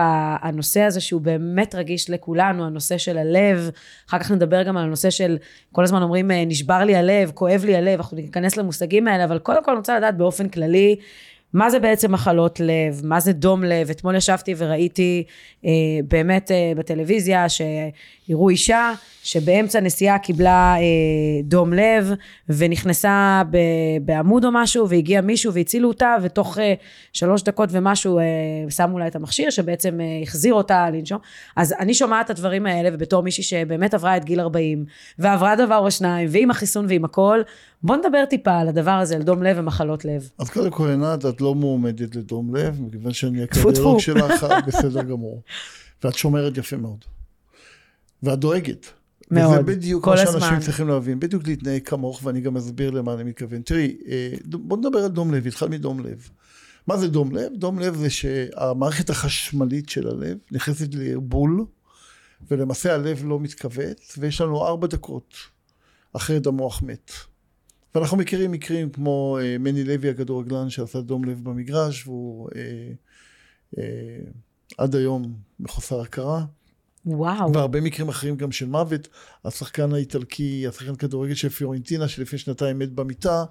הנושא 0.41 0.81
הזה, 0.81 1.01
שהוא 1.01 1.22
באמת 1.22 1.75
רגיש 1.75 2.10
לכולנו, 2.10 2.65
הנושא 2.65 2.98
של 2.98 3.17
הלב, 3.17 3.69
אחר 4.10 4.19
כך 4.19 4.31
נדבר 4.31 4.63
גם 4.63 4.77
על 4.77 4.84
הנושא 4.84 5.10
של, 5.10 5.38
כל 5.72 5.84
הזמן 5.84 6.01
אומרים, 6.01 6.31
נשבר 6.31 6.84
לי 6.84 6.95
הלב, 6.95 7.31
כואב 7.34 7.65
לי 7.65 7.75
הלב, 7.75 8.00
אנחנו 8.00 8.17
ניכנס 8.17 8.57
למושגים 8.57 9.07
האלה, 9.07 9.24
אבל 9.24 9.39
קודם 9.39 9.63
כל 9.63 9.72
אני 9.72 9.77
רוצה 9.77 9.98
לדעת 9.98 10.17
באופן 10.17 10.50
כללי, 10.50 10.95
מה 11.55 11.69
זה 11.69 11.79
בעצם 11.79 12.12
מחלות 12.12 12.59
לב, 12.59 13.01
מה 13.03 13.19
זה 13.19 13.33
דום 13.33 13.63
לב. 13.63 13.89
אתמול 13.89 14.15
ישבתי 14.15 14.53
וראיתי 14.57 15.24
אה, 15.65 15.71
באמת 16.07 16.51
אה, 16.51 16.71
בטלוויזיה 16.75 17.50
שהראו 18.27 18.50
אישה 18.50 18.94
שבאמצע 19.24 19.79
נסיעה 19.79 20.20
קיבלה 20.20 20.75
אה, 20.77 20.82
דום 21.44 21.74
לב 21.74 22.12
ונכנסה 22.50 23.41
ב, 23.51 23.58
בעמוד 24.01 24.46
או 24.46 24.50
משהו 24.53 24.89
והגיע 24.89 25.22
מישהו 25.22 25.53
והצילו 25.53 25.88
אותה 25.88 26.15
ותוך 26.22 26.60
אה, 26.60 26.74
שלוש 27.13 27.44
דקות 27.44 27.70
ומשהו 27.72 28.20
אה, 28.20 28.24
שמו 28.70 29.00
לה 29.00 29.08
את 29.08 29.15
המכשיר 29.15 29.50
שבעצם 29.50 30.01
אה, 30.01 30.20
החזיר 30.24 30.53
אותה 30.53 30.89
לנשום. 30.89 31.20
אז 31.55 31.74
אני 31.79 31.94
שומעת 31.94 32.25
את 32.25 32.29
הדברים 32.29 32.65
האלה 32.65 32.89
ובתור 32.94 33.24
מישהי 33.24 33.44
שבאמת 33.44 33.94
עברה 33.94 34.17
את 34.17 34.25
גיל 34.25 34.39
40 34.39 34.86
ועברה 35.20 35.55
דבר 35.55 35.77
או 35.77 35.91
שניים 35.91 36.27
ועם 36.32 36.51
החיסון 36.51 36.86
ועם 36.89 37.05
הכל, 37.05 37.41
בוא 37.84 37.96
נדבר 37.96 38.25
טיפה 38.25 38.58
על 38.60 38.67
הדבר 38.67 38.91
הזה, 38.91 39.15
על 39.15 39.22
דום 39.22 39.44
לב 39.44 39.58
ומחלות 39.60 40.05
לב. 40.05 40.29
אז 40.39 40.50
קודם 40.50 40.72
כל 40.72 40.89
עינת, 40.89 41.25
את 41.25 41.41
לא 41.41 41.55
מועמדת 41.55 42.15
לדום 42.15 42.55
לב, 42.55 42.82
מכיוון 42.82 43.13
שאני 43.13 43.44
הקרדיולוג 43.44 44.00
שלך, 44.00 44.46
בסדר 44.67 45.03
גמור. 45.03 45.41
ואת 46.03 46.13
שומרת 46.13 46.58
יפה 46.58 46.77
מאוד. 46.77 47.14
ואת 48.25 48.39
דואגת. 48.39 48.86
מאוד, 49.32 49.53
וזה 49.53 49.63
בדיוק 49.63 50.08
מה 50.08 50.17
שאנשים 50.17 50.60
צריכים 50.60 50.88
להבין, 50.88 51.20
בדיוק 51.20 51.48
להתנהג 51.48 51.82
כמוך, 51.86 52.22
ואני 52.24 52.41
גם 52.41 52.58
אסביר 52.58 52.91
למה 52.91 53.13
אני 53.13 53.24
מתכוון. 53.24 53.62
תראי, 53.62 53.98
אה, 54.08 54.34
בוא 54.46 54.77
נדבר 54.77 55.00
על 55.00 55.08
דום 55.12 55.34
לב, 55.34 55.48
התחל 55.48 55.67
מדום 55.67 56.00
לב. 56.00 56.29
מה 56.88 56.98
זה 56.98 57.08
דום 57.08 57.36
לב? 57.36 57.51
דום 57.55 57.79
לב 57.79 57.96
זה 57.96 58.10
שהמערכת 58.10 59.10
החשמלית 59.10 59.89
של 59.89 60.08
הלב 60.08 60.38
נכנסת 60.51 60.94
לערבול, 60.94 61.65
ולמעשה 62.51 62.94
הלב 62.94 63.25
לא 63.25 63.39
מתכווץ, 63.39 64.15
ויש 64.17 64.41
לנו 64.41 64.65
ארבע 64.65 64.88
דקות 64.88 65.34
אחרת 66.13 66.46
המוח 66.46 66.82
מת. 66.82 67.12
ואנחנו 67.96 68.17
מכירים 68.17 68.51
מקרים 68.51 68.89
כמו 68.89 69.38
אה, 69.41 69.58
מני 69.58 69.84
לוי 69.84 70.10
הכדורגלן 70.10 70.70
שעשה 70.70 71.01
דום 71.01 71.25
לב 71.25 71.44
במגרש, 71.44 72.08
והוא 72.08 72.50
אה, 72.55 72.91
אה, 73.77 74.20
עד 74.77 74.96
היום 74.96 75.34
מחוסר 75.60 76.01
הכרה. 76.01 76.46
וואו. 77.05 77.53
והרבה 77.53 77.81
מקרים 77.81 78.09
אחרים 78.09 78.35
גם 78.35 78.51
של 78.51 78.65
מוות. 78.65 79.07
השחקן 79.45 79.93
האיטלקי, 79.93 80.67
השחקן 80.67 80.95
כדורגל 80.95 81.33
של 81.33 81.50
פיורנטינה, 81.50 82.07
שלפני 82.07 82.39
שנתיים 82.39 82.79
מת 82.79 82.91
במיטה, 82.91 83.45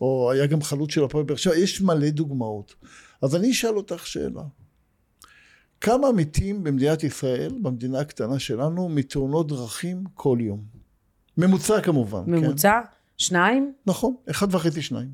או 0.00 0.30
היה 0.32 0.46
גם 0.46 0.62
חלוץ 0.62 0.90
של 0.90 1.04
הפועל 1.04 1.24
באר 1.24 1.36
שבע, 1.36 1.56
יש 1.56 1.80
מלא 1.80 2.10
דוגמאות. 2.10 2.74
אז 3.22 3.36
אני 3.36 3.50
אשאל 3.50 3.76
אותך 3.76 4.06
שאלה. 4.06 4.42
כמה 5.80 6.12
מתים 6.12 6.64
במדינת 6.64 7.04
ישראל, 7.04 7.52
במדינה 7.62 8.00
הקטנה 8.00 8.38
שלנו, 8.38 8.88
מתאונות 8.88 9.48
דרכים 9.48 10.04
כל 10.14 10.38
יום? 10.40 10.64
ממוצע 11.36 11.80
כמובן, 11.80 12.20
ממוצע? 12.26 12.40
כן? 12.40 12.46
ממוצע? 12.46 12.80
שניים? 13.18 13.72
נכון, 13.86 14.14
אחד 14.30 14.54
וחצי 14.54 14.82
שניים. 14.82 15.10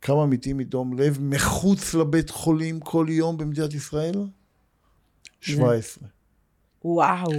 כמה 0.00 0.26
מתים 0.26 0.56
מדום 0.56 0.98
לב 0.98 1.18
מחוץ 1.20 1.94
לבית 1.94 2.30
חולים 2.30 2.80
כל 2.80 3.06
יום 3.08 3.36
במדינת 3.36 3.74
ישראל? 3.74 4.14
17. 5.40 6.08
וואו. 6.84 7.30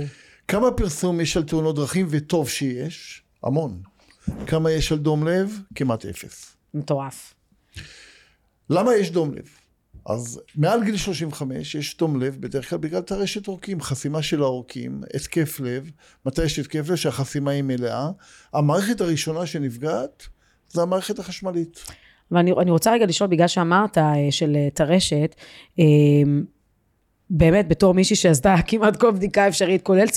כמה 0.48 0.72
פרסום 0.72 1.22
יש 1.22 1.38
על 1.38 1.44
תאונות 1.44 1.76
דרכים, 1.76 2.08
וטוב 2.10 2.50
שיש, 2.50 3.24
המון. 3.44 3.82
כמה 4.48 4.72
יש 4.72 4.92
על 4.92 4.98
דום 4.98 5.28
לב? 5.28 5.60
כמעט 5.76 6.06
אפס. 6.06 6.56
מטורף. 6.74 7.34
למה 8.70 8.96
יש 8.96 9.12
דום 9.12 9.34
לב? 9.34 9.48
אז 10.06 10.42
מעל 10.56 10.84
גיל 10.84 10.98
35 10.98 11.76
יש 11.76 11.98
דום 11.98 12.22
לב 12.22 12.38
בדרך 12.40 12.70
כלל 12.70 12.80
בגלל 12.80 13.02
טרשת 13.02 13.48
עורקים, 13.48 13.82
חסימה 13.82 14.22
של 14.22 14.42
העורקים, 14.42 15.02
התקף 15.14 15.60
לב, 15.60 15.92
מתי 16.26 16.44
יש 16.44 16.60
התקף 16.60 16.90
לב 16.90 16.96
שהחסימה 16.96 17.52
היא 17.52 17.64
מלאה, 17.64 18.10
המערכת 18.54 19.02
הראשונה 19.02 19.46
שנפגעת 19.46 20.28
זה 20.70 20.82
המערכת 20.82 21.20
החשמלית. 21.20 21.84
ואני 22.32 22.72
רוצה 22.72 22.92
רגע 22.94 23.06
לשאול, 23.06 23.30
בגלל 23.30 23.48
שאמרת 23.48 23.98
אה, 23.98 24.14
של 24.30 24.56
אה, 24.56 24.68
טרשת, 24.74 25.36
אה, 25.80 25.86
באמת 27.30 27.68
בתור 27.68 27.94
מישהי 27.94 28.16
שעשתה 28.16 28.56
כמעט 28.68 28.96
כל 28.96 29.12
בדיקה 29.12 29.48
אפשרית, 29.48 29.82
כולל 29.82 30.08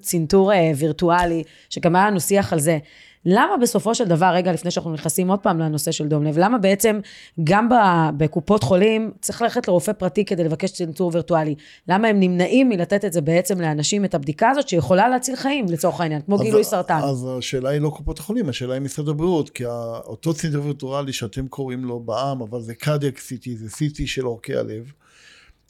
צנתור 0.00 0.52
וירטואלי, 0.76 1.42
שגם 1.70 1.96
היה 1.96 2.06
לנו 2.06 2.20
שיח 2.20 2.52
על 2.52 2.60
זה. 2.60 2.78
למה 3.24 3.56
בסופו 3.62 3.94
של 3.94 4.04
דבר, 4.04 4.26
רגע 4.26 4.52
לפני 4.52 4.70
שאנחנו 4.70 4.92
נכנסים 4.92 5.30
עוד 5.30 5.38
פעם 5.38 5.58
לנושא 5.58 5.92
של 5.92 6.08
דום 6.08 6.24
לב, 6.24 6.38
למה 6.38 6.58
בעצם 6.58 7.00
גם 7.44 7.68
בקופות 8.16 8.62
חולים 8.62 9.10
צריך 9.20 9.42
ללכת 9.42 9.68
לרופא 9.68 9.92
פרטי 9.92 10.24
כדי 10.24 10.44
לבקש 10.44 10.70
צנתור 10.70 11.10
וירטואלי? 11.14 11.54
למה 11.88 12.08
הם 12.08 12.20
נמנעים 12.20 12.68
מלתת 12.68 13.04
את 13.04 13.12
זה 13.12 13.20
בעצם 13.20 13.60
לאנשים, 13.60 14.04
את 14.04 14.14
הבדיקה 14.14 14.50
הזאת, 14.50 14.68
שיכולה 14.68 15.08
להציל 15.08 15.36
חיים 15.36 15.66
לצורך 15.68 16.00
העניין, 16.00 16.22
כמו 16.22 16.38
גילוי 16.38 16.64
סרטן? 16.64 17.00
אז 17.02 17.26
השאלה 17.38 17.68
היא 17.68 17.80
לא 17.80 17.90
קופות 17.90 18.18
החולים, 18.18 18.48
השאלה 18.48 18.74
היא 18.74 18.82
משרד 18.82 19.08
הבריאות, 19.08 19.50
כי 19.50 19.64
אותו 20.06 20.34
צנתור 20.34 20.64
וירטואלי 20.64 21.12
שאתם 21.12 21.48
קוראים 21.48 21.84
לו 21.84 22.00
בעם, 22.00 22.42
אבל 22.42 22.60
זה 22.60 22.74
קאדיאק 22.74 23.18
סיטי, 23.18 23.56
זה 23.56 23.70
סיטי 23.70 24.06
של 24.06 24.24
עורקי 24.24 24.56
הלב, 24.56 24.92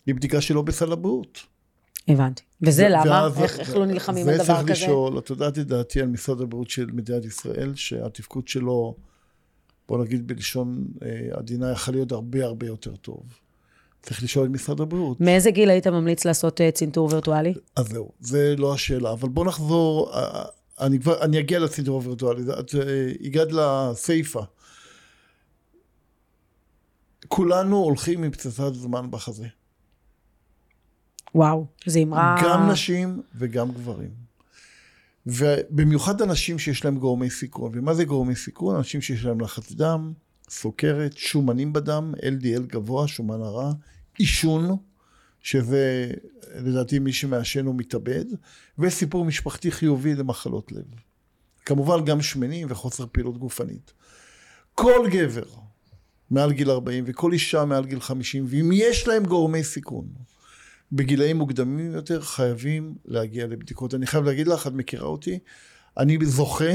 היא 0.09 0.15
בדיקה 0.15 0.41
שלא 0.41 0.63
בסל 0.63 0.93
הבריאות. 0.93 1.39
הבנתי. 2.09 2.43
וזה 2.63 2.89
למה? 2.89 3.29
איך, 3.43 3.61
איך 3.61 3.77
לא 3.77 3.87
נלחמים 3.87 4.29
על 4.29 4.35
דבר 4.35 4.45
כזה? 4.45 4.53
זה 4.53 4.59
צריך 4.59 4.71
לשאול, 4.71 5.19
את 5.19 5.31
יודעת 5.31 5.59
את 5.59 5.67
דעתי 5.67 6.01
על 6.01 6.07
משרד 6.07 6.41
הבריאות 6.41 6.71
של 6.71 6.87
מדינת 6.93 7.25
ישראל, 7.25 7.73
שהתפקוד 7.75 8.49
שלו, 8.49 8.95
בוא 9.89 10.05
נגיד 10.05 10.27
בלשון 10.27 10.85
אה, 11.03 11.09
עדינה, 11.33 11.71
יכול 11.71 11.95
להיות 11.95 12.13
הרבה 12.13 12.45
הרבה 12.45 12.67
יותר 12.67 12.97
טוב. 12.97 13.23
צריך 14.03 14.23
לשאול 14.23 14.47
את 14.47 14.51
משרד 14.51 14.81
הבריאות. 14.81 15.21
מאיזה 15.21 15.51
גיל 15.51 15.71
היית 15.71 15.87
ממליץ 15.87 16.25
לעשות 16.25 16.61
אה, 16.61 16.71
צנתור 16.71 17.09
וירטואלי? 17.13 17.55
אז 17.77 17.89
זהו, 17.89 18.11
זה 18.21 18.55
לא 18.59 18.75
השאלה. 18.75 19.13
אבל 19.13 19.29
בוא 19.29 19.45
נחזור, 19.45 20.11
אה, 20.15 20.45
אני 20.81 21.01
כבר, 21.01 21.23
אני 21.23 21.39
אגיע 21.39 21.59
לצנתור 21.59 21.95
הווירטואלי. 21.95 22.43
את 22.61 22.75
הגעת 23.25 23.49
לסיפה. 23.53 24.43
כולנו 27.29 27.77
הולכים 27.77 28.25
עם 28.25 28.31
פצצת 28.31 28.75
זמן 28.75 29.11
בחזה. 29.11 29.47
וואו, 31.35 31.67
זו 31.87 32.01
אמרה... 32.03 32.37
גם 32.45 32.71
נשים 32.71 33.23
וגם 33.35 33.73
גברים. 33.73 34.11
ובמיוחד 35.27 36.23
אנשים 36.23 36.59
שיש 36.59 36.85
להם 36.85 36.99
גורמי 36.99 37.31
סיכון. 37.31 37.73
ומה 37.75 37.95
זה 37.95 38.05
גורמי 38.05 38.37
סיכון? 38.37 38.77
אנשים 38.77 39.01
שיש 39.01 39.25
להם 39.25 39.41
לחץ 39.41 39.73
דם, 39.73 40.13
סוכרת, 40.51 41.17
שומנים 41.17 41.73
בדם, 41.73 42.13
LDL 42.17 42.63
גבוה, 42.67 43.09
שומן 43.09 43.41
הרע, 43.41 43.73
עישון, 44.19 44.77
שזה 45.41 46.11
לדעתי 46.55 46.99
מי 46.99 47.13
שמעשן 47.13 47.67
הוא 47.67 47.75
מתאבד, 47.75 48.25
וסיפור 48.79 49.25
משפחתי 49.25 49.71
חיובי 49.71 50.15
למחלות 50.15 50.73
לב. 50.73 50.85
כמובן 51.67 52.05
גם 52.05 52.23
שמנים 52.23 52.67
וחוסר 52.71 53.07
פעילות 53.13 53.39
גופנית. 53.39 53.93
כל 54.75 55.09
גבר 55.11 55.47
מעל 56.31 56.53
גיל 56.53 56.71
40 56.71 57.05
וכל 57.07 57.33
אישה 57.33 57.65
מעל 57.65 57.85
גיל 57.87 58.01
50, 58.01 58.45
ואם 58.49 58.71
יש 58.73 59.09
להם 59.09 59.25
גורמי 59.25 59.65
סיכון, 59.65 60.07
בגילאים 60.93 61.37
מוקדמים 61.37 61.93
יותר 61.93 62.21
חייבים 62.21 62.95
להגיע 63.05 63.47
לבדיקות. 63.47 63.95
אני 63.95 64.07
חייב 64.07 64.25
להגיד 64.25 64.47
לך, 64.47 64.67
את 64.67 64.73
מכירה 64.73 65.07
אותי, 65.07 65.39
אני 65.97 66.19
זוכה 66.23 66.75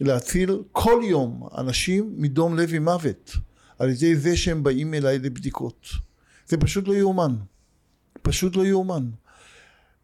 להציל 0.00 0.62
כל 0.72 1.02
יום 1.04 1.48
אנשים 1.58 2.14
מדום 2.16 2.58
לב 2.58 2.78
מוות 2.78 3.32
על 3.78 3.90
ידי 3.90 4.16
זה 4.16 4.36
שהם 4.36 4.62
באים 4.62 4.94
אליי 4.94 5.18
לבדיקות. 5.18 5.86
זה 6.48 6.56
פשוט 6.56 6.88
לא 6.88 6.94
יאומן. 6.94 7.36
פשוט 8.22 8.56
לא 8.56 8.66
יאומן. 8.66 9.10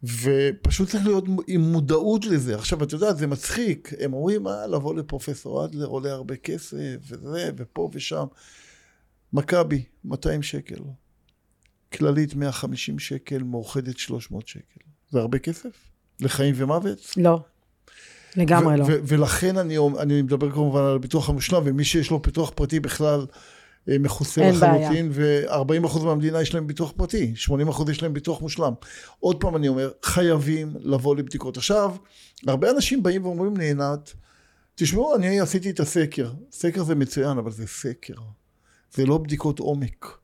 ופשוט 0.03 0.89
צריך 0.89 1.05
להיות 1.05 1.25
עם 1.47 1.61
מודעות 1.61 2.25
לזה. 2.25 2.55
עכשיו, 2.55 2.83
את 2.83 2.93
יודעת, 2.93 3.17
זה 3.17 3.27
מצחיק. 3.27 3.93
הם 3.99 4.13
אומרים, 4.13 4.47
אה, 4.47 4.67
לבוא 4.67 4.95
לפרופסור 4.95 5.65
אדלר 5.65 5.85
עולה 5.85 6.11
הרבה 6.11 6.35
כסף, 6.35 6.95
וזה, 7.07 7.51
ופה 7.57 7.89
ושם. 7.93 8.25
מכבי, 9.33 9.83
200 10.05 10.43
שקל. 10.43 10.79
כללית 11.93 12.35
150 12.35 12.99
שקל, 12.99 13.43
מאוחדת 13.43 13.97
300 13.97 14.47
שקל. 14.47 14.79
זה 15.09 15.19
הרבה 15.19 15.39
כסף? 15.39 15.69
לחיים 16.19 16.53
ומוות? 16.57 17.13
לא. 17.17 17.39
לגמרי 18.35 18.77
לא. 18.77 18.85
ולכן 18.89 19.57
אני, 19.57 19.77
אני 19.99 20.21
מדבר 20.21 20.51
כמובן 20.51 20.81
על 20.81 20.95
הביטוח 20.95 21.29
המושלם, 21.29 21.61
ומי 21.65 21.83
שיש 21.83 22.11
לו 22.11 22.19
ביטוח 22.19 22.51
פרטי 22.55 22.79
בכלל 22.79 23.25
אה, 23.89 23.97
מכוסה 23.99 24.49
לחלוטין, 24.49 25.09
ו-40% 25.11 26.03
מהמדינה 26.03 26.41
יש 26.41 26.53
להם 26.53 26.67
ביטוח 26.67 26.91
פרטי, 26.97 27.33
80% 27.69 27.91
יש 27.91 28.03
להם 28.03 28.13
ביטוח 28.13 28.41
מושלם. 28.41 28.73
עוד 29.19 29.41
פעם 29.41 29.55
אני 29.55 29.67
אומר, 29.67 29.91
חייבים 30.03 30.73
לבוא 30.79 31.15
לבדיקות. 31.15 31.57
עכשיו, 31.57 31.95
הרבה 32.47 32.71
אנשים 32.71 33.03
באים 33.03 33.25
ואומרים 33.25 33.57
לי, 33.57 33.65
עינת, 33.65 34.13
תשמעו, 34.75 35.15
אני 35.15 35.39
עשיתי 35.39 35.69
את 35.69 35.79
הסקר. 35.79 36.31
סקר 36.51 36.83
זה 36.83 36.95
מצוין, 36.95 37.37
אבל 37.37 37.51
זה 37.51 37.67
סקר. 37.67 38.13
זה 38.93 39.05
לא 39.05 39.17
בדיקות 39.17 39.59
עומק. 39.59 40.22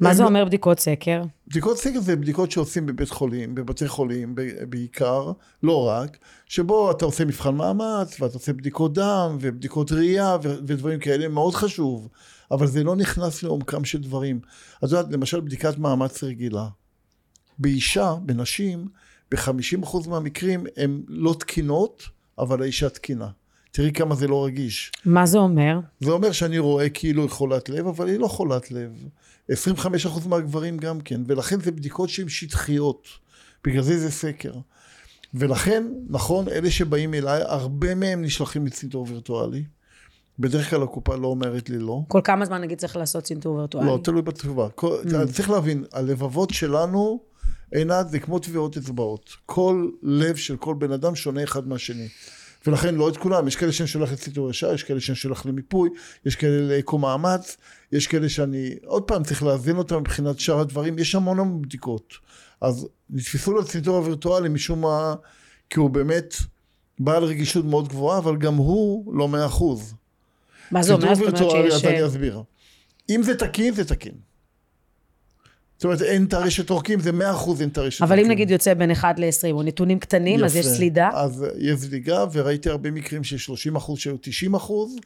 מה 0.00 0.14
זה 0.14 0.24
אומר 0.24 0.44
בדיקות 0.44 0.78
סקר? 0.80 1.22
בדיקות 1.48 1.78
סקר 1.78 2.00
זה 2.00 2.16
בדיקות 2.16 2.50
שעושים 2.50 2.86
בבית 2.86 3.10
חולים, 3.10 3.54
בבתי 3.54 3.88
חולים 3.88 4.34
בעיקר, 4.68 5.32
לא 5.62 5.88
רק, 5.88 6.18
שבו 6.46 6.90
אתה 6.90 7.04
עושה 7.04 7.24
מבחן 7.24 7.54
מאמץ, 7.54 8.20
ואתה 8.20 8.34
עושה 8.34 8.52
בדיקות 8.52 8.94
דם, 8.94 9.36
ובדיקות 9.40 9.92
ראייה, 9.92 10.36
ו- 10.42 10.56
ודברים 10.66 10.98
כאלה, 10.98 11.28
מאוד 11.28 11.54
חשוב, 11.54 12.08
אבל 12.50 12.66
זה 12.66 12.84
לא 12.84 12.96
נכנס 12.96 13.42
לעומקם 13.42 13.84
של 13.84 14.02
דברים. 14.02 14.40
אז 14.82 14.92
יודעת, 14.92 15.12
למשל 15.12 15.40
בדיקת 15.40 15.78
מאמץ 15.78 16.24
רגילה, 16.24 16.68
באישה, 17.58 18.14
בנשים, 18.22 18.88
ב-50% 19.30 20.08
מהמקרים 20.08 20.66
הן 20.76 21.02
לא 21.08 21.34
תקינות, 21.38 22.02
אבל 22.38 22.62
האישה 22.62 22.88
תקינה. 22.88 23.28
תראי 23.70 23.92
כמה 23.92 24.14
זה 24.14 24.28
לא 24.28 24.44
רגיש. 24.44 24.92
מה 25.04 25.26
זה 25.26 25.38
אומר? 25.38 25.80
זה 26.00 26.10
אומר 26.10 26.32
שאני 26.32 26.58
רואה 26.58 26.88
כאילו 26.88 27.22
היא 27.22 27.30
חולת 27.30 27.68
לב, 27.68 27.86
אבל 27.86 28.08
היא 28.08 28.18
לא 28.18 28.28
חולת 28.28 28.70
לב. 28.70 28.90
25% 29.50 30.28
מהגברים 30.28 30.78
גם 30.78 31.00
כן, 31.00 31.20
ולכן 31.26 31.60
זה 31.60 31.70
בדיקות 31.70 32.08
שהן 32.08 32.28
שטחיות. 32.28 33.08
בגלל 33.64 33.82
זה 33.82 33.98
זה 33.98 34.10
סקר. 34.10 34.52
ולכן, 35.34 35.84
נכון, 36.08 36.48
אלה 36.48 36.70
שבאים 36.70 37.14
אליי, 37.14 37.42
הרבה 37.42 37.94
מהם 37.94 38.22
נשלחים 38.22 38.66
לצנתור 38.66 39.06
וירטואלי. 39.08 39.64
בדרך 40.38 40.70
כלל 40.70 40.82
הקופה 40.82 41.16
לא 41.16 41.26
אומרת 41.26 41.70
לי 41.70 41.78
לא. 41.78 42.00
כל 42.08 42.20
כמה 42.24 42.46
זמן 42.46 42.60
נגיד 42.60 42.78
צריך 42.78 42.96
לעשות 42.96 43.24
צנתור 43.24 43.56
וירטואלי? 43.56 43.86
לא, 43.86 43.98
תלוי 44.04 44.22
בתשובה. 44.22 44.68
Mm. 44.80 44.84
צריך 45.32 45.50
להבין, 45.50 45.84
הלבבות 45.92 46.50
שלנו, 46.50 47.20
עינת, 47.72 48.08
זה 48.08 48.18
כמו 48.18 48.38
טביעות 48.38 48.76
אצבעות. 48.76 49.30
כל 49.46 49.90
לב 50.02 50.36
של 50.36 50.56
כל 50.56 50.74
בן 50.74 50.92
אדם 50.92 51.14
שונה 51.14 51.44
אחד 51.44 51.68
מהשני. 51.68 52.08
ולכן 52.66 52.94
לא 52.94 53.08
את 53.08 53.16
כולם, 53.16 53.48
יש 53.48 53.56
כאלה 53.56 53.72
שאני 53.72 53.86
שולח 53.86 54.12
לציטור 54.12 54.50
ישר, 54.50 54.74
יש 54.74 54.82
כאלה 54.82 55.00
שאני 55.00 55.16
שולח 55.16 55.46
למיפוי, 55.46 55.90
יש 56.26 56.36
כאלה 56.36 56.76
לאקו 56.76 56.98
מאמץ, 56.98 57.56
יש 57.92 58.06
כאלה 58.06 58.28
שאני, 58.28 58.74
עוד 58.84 59.02
פעם, 59.02 59.24
צריך 59.24 59.42
לאזן 59.42 59.76
אותם 59.76 59.96
מבחינת 59.96 60.40
שאר 60.40 60.60
הדברים, 60.60 60.98
יש 60.98 61.14
המון 61.14 61.38
המון 61.38 61.62
בדיקות. 61.62 62.14
אז 62.60 62.88
נתפסו 63.10 63.54
לציטור 63.54 63.96
הווירטואלי 63.96 64.48
משום 64.48 64.80
מה, 64.80 65.14
כי 65.70 65.78
הוא 65.80 65.90
באמת 65.90 66.34
בעל 66.98 67.24
רגישות 67.24 67.64
מאוד 67.64 67.88
גבוהה, 67.88 68.18
אבל 68.18 68.36
גם 68.36 68.54
הוא 68.54 69.14
לא 69.14 69.28
מאה 69.28 69.46
אחוז. 69.46 69.94
מה 70.70 70.82
זה 70.82 70.92
אומר? 70.92 71.14
זאת 71.14 71.22
אומרת 71.22 71.36
שיש... 71.36 71.74
אז 71.74 71.84
אני 71.84 72.06
אסביר. 72.06 72.42
אם 73.10 73.22
זה 73.22 73.34
תקין, 73.34 73.74
זה 73.74 73.84
תקין. 73.84 74.12
זאת 75.76 75.84
אומרת, 75.84 76.02
אין 76.02 76.26
טרשת 76.26 76.70
עורקים, 76.70 77.00
זה 77.00 77.12
מאה 77.12 77.30
אחוז 77.30 77.60
אין 77.60 77.70
טרשת 77.70 78.02
אבל 78.02 78.10
עורקים. 78.10 78.26
אם 78.26 78.32
נגיד 78.32 78.50
יוצא 78.50 78.74
בין 78.74 78.90
1 78.90 79.18
ל-20, 79.18 79.52
או 79.52 79.62
נתונים 79.62 79.98
קטנים, 79.98 80.44
אז 80.44 80.56
יש. 80.56 80.66
סלידה? 80.66 81.10
אז 81.14 81.46
יש 81.58 81.78
זליגה, 81.80 82.24
וראיתי 82.32 82.70
הרבה 82.70 82.90
מקרים 82.90 83.24
של 83.24 83.38
30 83.38 83.76
אחוז 83.76 83.98
שהיו 83.98 84.16
90 84.20 84.54
אחוז, 84.54 84.96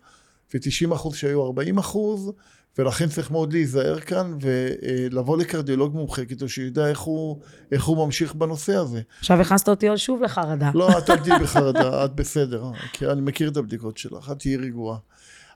ו-90 0.55 0.95
אחוז 0.95 1.17
שהיו 1.17 1.47
40 1.47 1.79
אחוז, 1.79 2.33
ולכן 2.79 3.09
צריך 3.09 3.31
מאוד 3.31 3.53
להיזהר 3.53 4.01
כאן, 4.01 4.39
ולבוא 4.41 5.39
לקרדיולוג 5.39 5.95
מומחה, 5.95 6.25
כדי 6.25 6.49
שידע 6.49 6.87
איך 6.87 6.99
הוא, 6.99 7.41
איך 7.73 7.85
הוא 7.85 8.07
ממשיך 8.07 8.35
בנושא 8.35 8.77
הזה. 8.77 9.01
עכשיו 9.19 9.41
הכנסת 9.41 9.69
אותי 9.69 9.89
עוד 9.89 9.99
שוב 9.99 10.23
לחרדה. 10.23 10.71
לא, 10.75 10.99
את 10.99 11.11
אל 11.11 11.17
תהיי 11.17 11.39
בחרדה, 11.39 11.91
את 12.05 12.15
בסדר, 12.15 12.65
כי 12.93 13.07
אני 13.07 13.21
מכיר 13.21 13.49
את 13.49 13.57
הבדיקות 13.57 13.99
שלך, 13.99 14.31
את 14.31 14.39
תהיי 14.39 14.57
רגועה. 14.57 14.99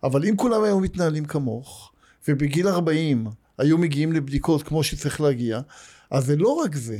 אבל 0.03 0.25
אם 0.25 0.37
כולם 0.37 0.63
היו 0.63 0.81
מתנהלים 0.81 1.25
כמוך, 1.25 1.93
ובגיל 2.29 2.69
40 2.69 3.27
היו 3.59 3.79
מגיעים 3.79 4.13
לבדיקות 4.13 4.63
כמו 4.63 4.83
שצריך 4.83 5.21
להגיע, 5.21 5.61
אז 6.11 6.27
זה 6.27 6.37
לא 6.37 6.49
רק 6.49 6.75
זה. 6.75 6.99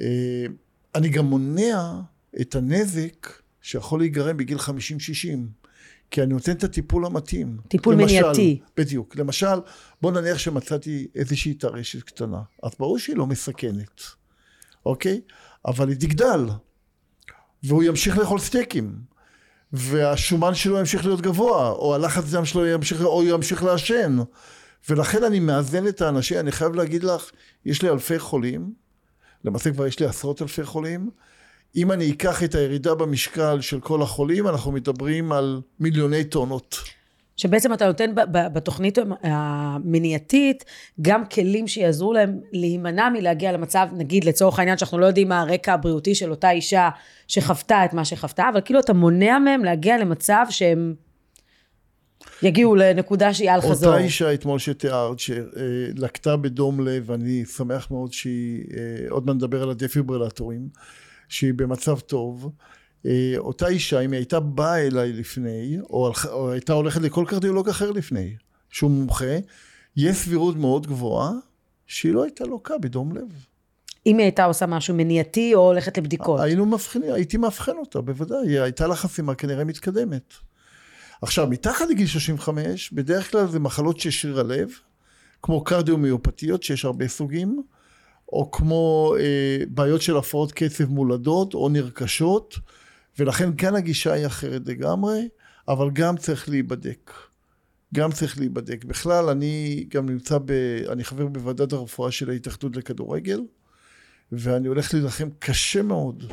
אה, 0.00 0.46
אני 0.94 1.08
גם 1.08 1.24
מונע 1.24 1.92
את 2.40 2.54
הנזק 2.54 3.32
שיכול 3.62 4.00
להיגרם 4.00 4.36
בגיל 4.36 4.58
50-60. 4.58 4.70
כי 6.10 6.22
אני 6.22 6.34
נותן 6.34 6.52
את 6.52 6.64
הטיפול 6.64 7.06
המתאים. 7.06 7.56
טיפול 7.68 7.94
למשל, 7.94 8.20
מניעתי. 8.20 8.60
בדיוק. 8.76 9.16
למשל, 9.16 9.60
בוא 10.02 10.12
נניח 10.12 10.38
שמצאתי 10.38 11.06
איזושהי 11.14 11.54
טרשת 11.54 12.02
קטנה. 12.02 12.42
אז 12.62 12.70
ברור 12.78 12.98
שהיא 12.98 13.16
לא 13.16 13.26
מסכנת, 13.26 14.00
אוקיי? 14.86 15.20
אבל 15.66 15.88
היא 15.88 15.96
תגדל, 15.96 16.46
והוא 17.62 17.82
ימשיך 17.82 18.18
לאכול 18.18 18.38
סטייקים, 18.38 18.98
והשומן 19.72 20.54
שלו 20.54 20.78
ימשיך 20.78 21.06
להיות 21.06 21.20
גבוה, 21.20 21.70
או 21.70 21.94
הלחץ 21.94 22.24
דם 22.30 22.44
שלו 22.44 22.66
ימשיך, 22.66 23.02
או 23.02 23.22
ימשיך 23.24 23.62
לעשן. 23.62 24.18
ולכן 24.88 25.24
אני 25.24 25.40
מאזן 25.40 25.88
את 25.88 26.00
האנשים, 26.00 26.38
אני 26.38 26.52
חייב 26.52 26.74
להגיד 26.74 27.04
לך, 27.04 27.30
יש 27.64 27.82
לי 27.82 27.88
אלפי 27.88 28.18
חולים, 28.18 28.72
למעשה 29.44 29.70
כבר 29.70 29.86
יש 29.86 30.00
לי 30.00 30.06
עשרות 30.06 30.42
אלפי 30.42 30.64
חולים, 30.64 31.10
אם 31.76 31.92
אני 31.92 32.10
אקח 32.10 32.42
את 32.42 32.54
הירידה 32.54 32.94
במשקל 32.94 33.60
של 33.60 33.80
כל 33.80 34.02
החולים, 34.02 34.48
אנחנו 34.48 34.72
מדברים 34.72 35.32
על 35.32 35.60
מיליוני 35.80 36.24
טונות. 36.24 36.76
שבעצם 37.36 37.72
אתה 37.72 37.86
נותן 37.86 38.10
בתוכנית 38.32 38.98
המניעתית 39.22 40.64
גם 41.02 41.26
כלים 41.26 41.68
שיעזרו 41.68 42.12
להם 42.12 42.40
להימנע 42.52 43.08
מלהגיע 43.08 43.52
למצב, 43.52 43.88
נגיד 43.92 44.24
לצורך 44.24 44.58
העניין 44.58 44.78
שאנחנו 44.78 44.98
לא 44.98 45.06
יודעים 45.06 45.28
מה 45.28 45.40
הרקע 45.40 45.72
הבריאותי 45.72 46.14
של 46.14 46.30
אותה 46.30 46.50
אישה 46.50 46.88
שחוותה 47.28 47.84
את 47.84 47.92
מה 47.92 48.04
שחוותה, 48.04 48.48
אבל 48.52 48.60
כאילו 48.64 48.80
אתה 48.80 48.92
מונע 48.92 49.38
מהם 49.38 49.64
להגיע 49.64 49.98
למצב 49.98 50.46
שהם 50.50 50.94
יגיעו 52.42 52.74
לנקודה 52.74 53.34
שהיא 53.34 53.50
על 53.50 53.60
חזור. 53.60 53.92
אותה 53.92 54.04
אישה 54.04 54.34
אתמול 54.34 54.58
שתיארת, 54.58 55.18
שלקתה 55.18 56.36
בדום 56.36 56.80
לב, 56.80 57.10
אני 57.10 57.44
שמח 57.44 57.90
מאוד 57.90 58.12
שהיא, 58.12 58.64
אה, 58.76 59.10
עוד 59.10 59.26
מעט 59.26 59.36
נדבר 59.36 59.62
על 59.62 59.70
הדפיברילטורים, 59.70 60.68
שהיא 61.28 61.54
במצב 61.54 62.00
טוב. 62.00 62.50
אה, 63.06 63.34
אותה 63.36 63.68
אישה, 63.68 64.00
אם 64.00 64.12
היא 64.12 64.18
הייתה 64.18 64.40
באה 64.40 64.86
אליי 64.86 65.12
לפני, 65.12 65.78
או, 65.80 66.12
או 66.30 66.50
הייתה 66.50 66.72
הולכת 66.72 67.00
לכל 67.00 67.24
קרדיולוג 67.28 67.68
אחר 67.68 67.90
לפני, 67.90 68.36
שהוא 68.70 68.90
מומחה, 68.90 69.38
יש 69.96 70.16
סבירות 70.16 70.56
מאוד 70.56 70.86
גבוהה 70.86 71.32
שהיא 71.86 72.12
לא 72.12 72.24
הייתה 72.24 72.44
לוקה 72.44 72.78
בדום 72.78 73.16
לב. 73.16 73.44
אם 74.06 74.18
היא 74.18 74.24
הייתה 74.24 74.44
עושה 74.44 74.66
משהו 74.66 74.94
מניעתי 74.94 75.54
או 75.54 75.60
הולכת 75.60 75.98
לבדיקות. 75.98 76.40
היינו 76.40 76.66
מבחינים, 76.66 77.12
הייתי 77.12 77.36
מאבחן 77.36 77.76
אותה, 77.76 78.00
בוודאי, 78.00 78.48
היא 78.48 78.60
הייתה 78.60 78.86
לה 78.86 78.96
חסימה 78.96 79.34
כנראה 79.34 79.64
מתקדמת. 79.64 80.34
עכשיו, 81.22 81.46
מתחת 81.46 81.88
לגיל 81.90 82.06
35, 82.06 82.92
בדרך 82.92 83.30
כלל 83.30 83.46
זה 83.46 83.60
מחלות 83.60 84.00
של 84.00 84.10
שריר 84.10 84.40
הלב, 84.40 84.68
כמו 85.42 85.64
קרדיומיופתיות, 85.64 86.62
שיש 86.62 86.84
הרבה 86.84 87.08
סוגים, 87.08 87.62
או 88.32 88.50
כמו 88.50 89.14
אה, 89.20 89.64
בעיות 89.68 90.02
של 90.02 90.16
הפרעות 90.16 90.52
קצב 90.52 90.90
מולדות 90.90 91.54
או 91.54 91.68
נרכשות, 91.68 92.54
ולכן 93.18 93.56
כאן 93.56 93.74
הגישה 93.74 94.12
היא 94.12 94.26
אחרת 94.26 94.62
לגמרי, 94.66 95.28
אבל 95.68 95.90
גם 95.90 96.16
צריך 96.16 96.48
להיבדק. 96.48 97.12
גם 97.94 98.12
צריך 98.12 98.38
להיבדק. 98.38 98.84
בכלל, 98.84 99.28
אני 99.28 99.86
גם 99.88 100.08
נמצא 100.08 100.38
ב... 100.38 100.52
אני 100.88 101.04
חבר 101.04 101.26
בוועדת 101.26 101.72
הרפואה 101.72 102.10
של 102.10 102.30
ההתאחדות 102.30 102.76
לכדורגל, 102.76 103.40
ואני 104.32 104.68
הולך 104.68 104.94
להילחם 104.94 105.28
קשה 105.38 105.82
מאוד 105.82 106.32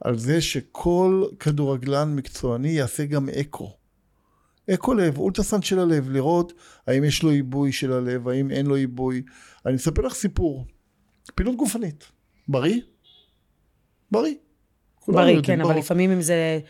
על 0.00 0.18
זה 0.18 0.40
שכל 0.40 1.24
כדורגלן 1.40 2.16
מקצועני 2.16 2.68
יעשה 2.68 3.04
גם 3.04 3.28
אקו. 3.28 3.76
אקו 4.70 4.94
לב, 4.94 5.18
אולטרסנט 5.18 5.62
של 5.62 5.78
הלב, 5.78 6.10
לראות 6.10 6.52
האם 6.86 7.04
יש 7.04 7.22
לו 7.22 7.30
עיבוי 7.30 7.72
של 7.72 7.92
הלב, 7.92 8.28
האם 8.28 8.50
אין 8.50 8.66
לו 8.66 8.74
עיבוי. 8.74 9.22
אני 9.66 9.76
אספר 9.76 10.02
לך 10.02 10.14
סיפור. 10.14 10.66
פעילות 11.30 11.56
גופנית. 11.56 12.04
בריא? 12.48 12.80
בריא. 14.10 14.34
בריא, 15.08 15.40
כן, 15.42 15.60
אבל 15.60 15.68
ברור. 15.68 15.80
לפעמים 15.80 16.10
אם 16.10 16.20
זה... 16.20 16.60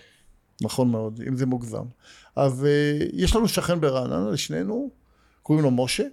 נכון 0.60 0.90
מאוד, 0.90 1.20
אם 1.28 1.36
זה 1.36 1.46
מוגזם. 1.46 1.84
אז 2.36 2.64
uh, 2.64 3.04
יש 3.12 3.36
לנו 3.36 3.48
שכן 3.48 3.80
ברעננה, 3.80 4.30
לשנינו, 4.30 4.90
קוראים 5.42 5.64
לו 5.64 5.70
משה, 5.70 6.04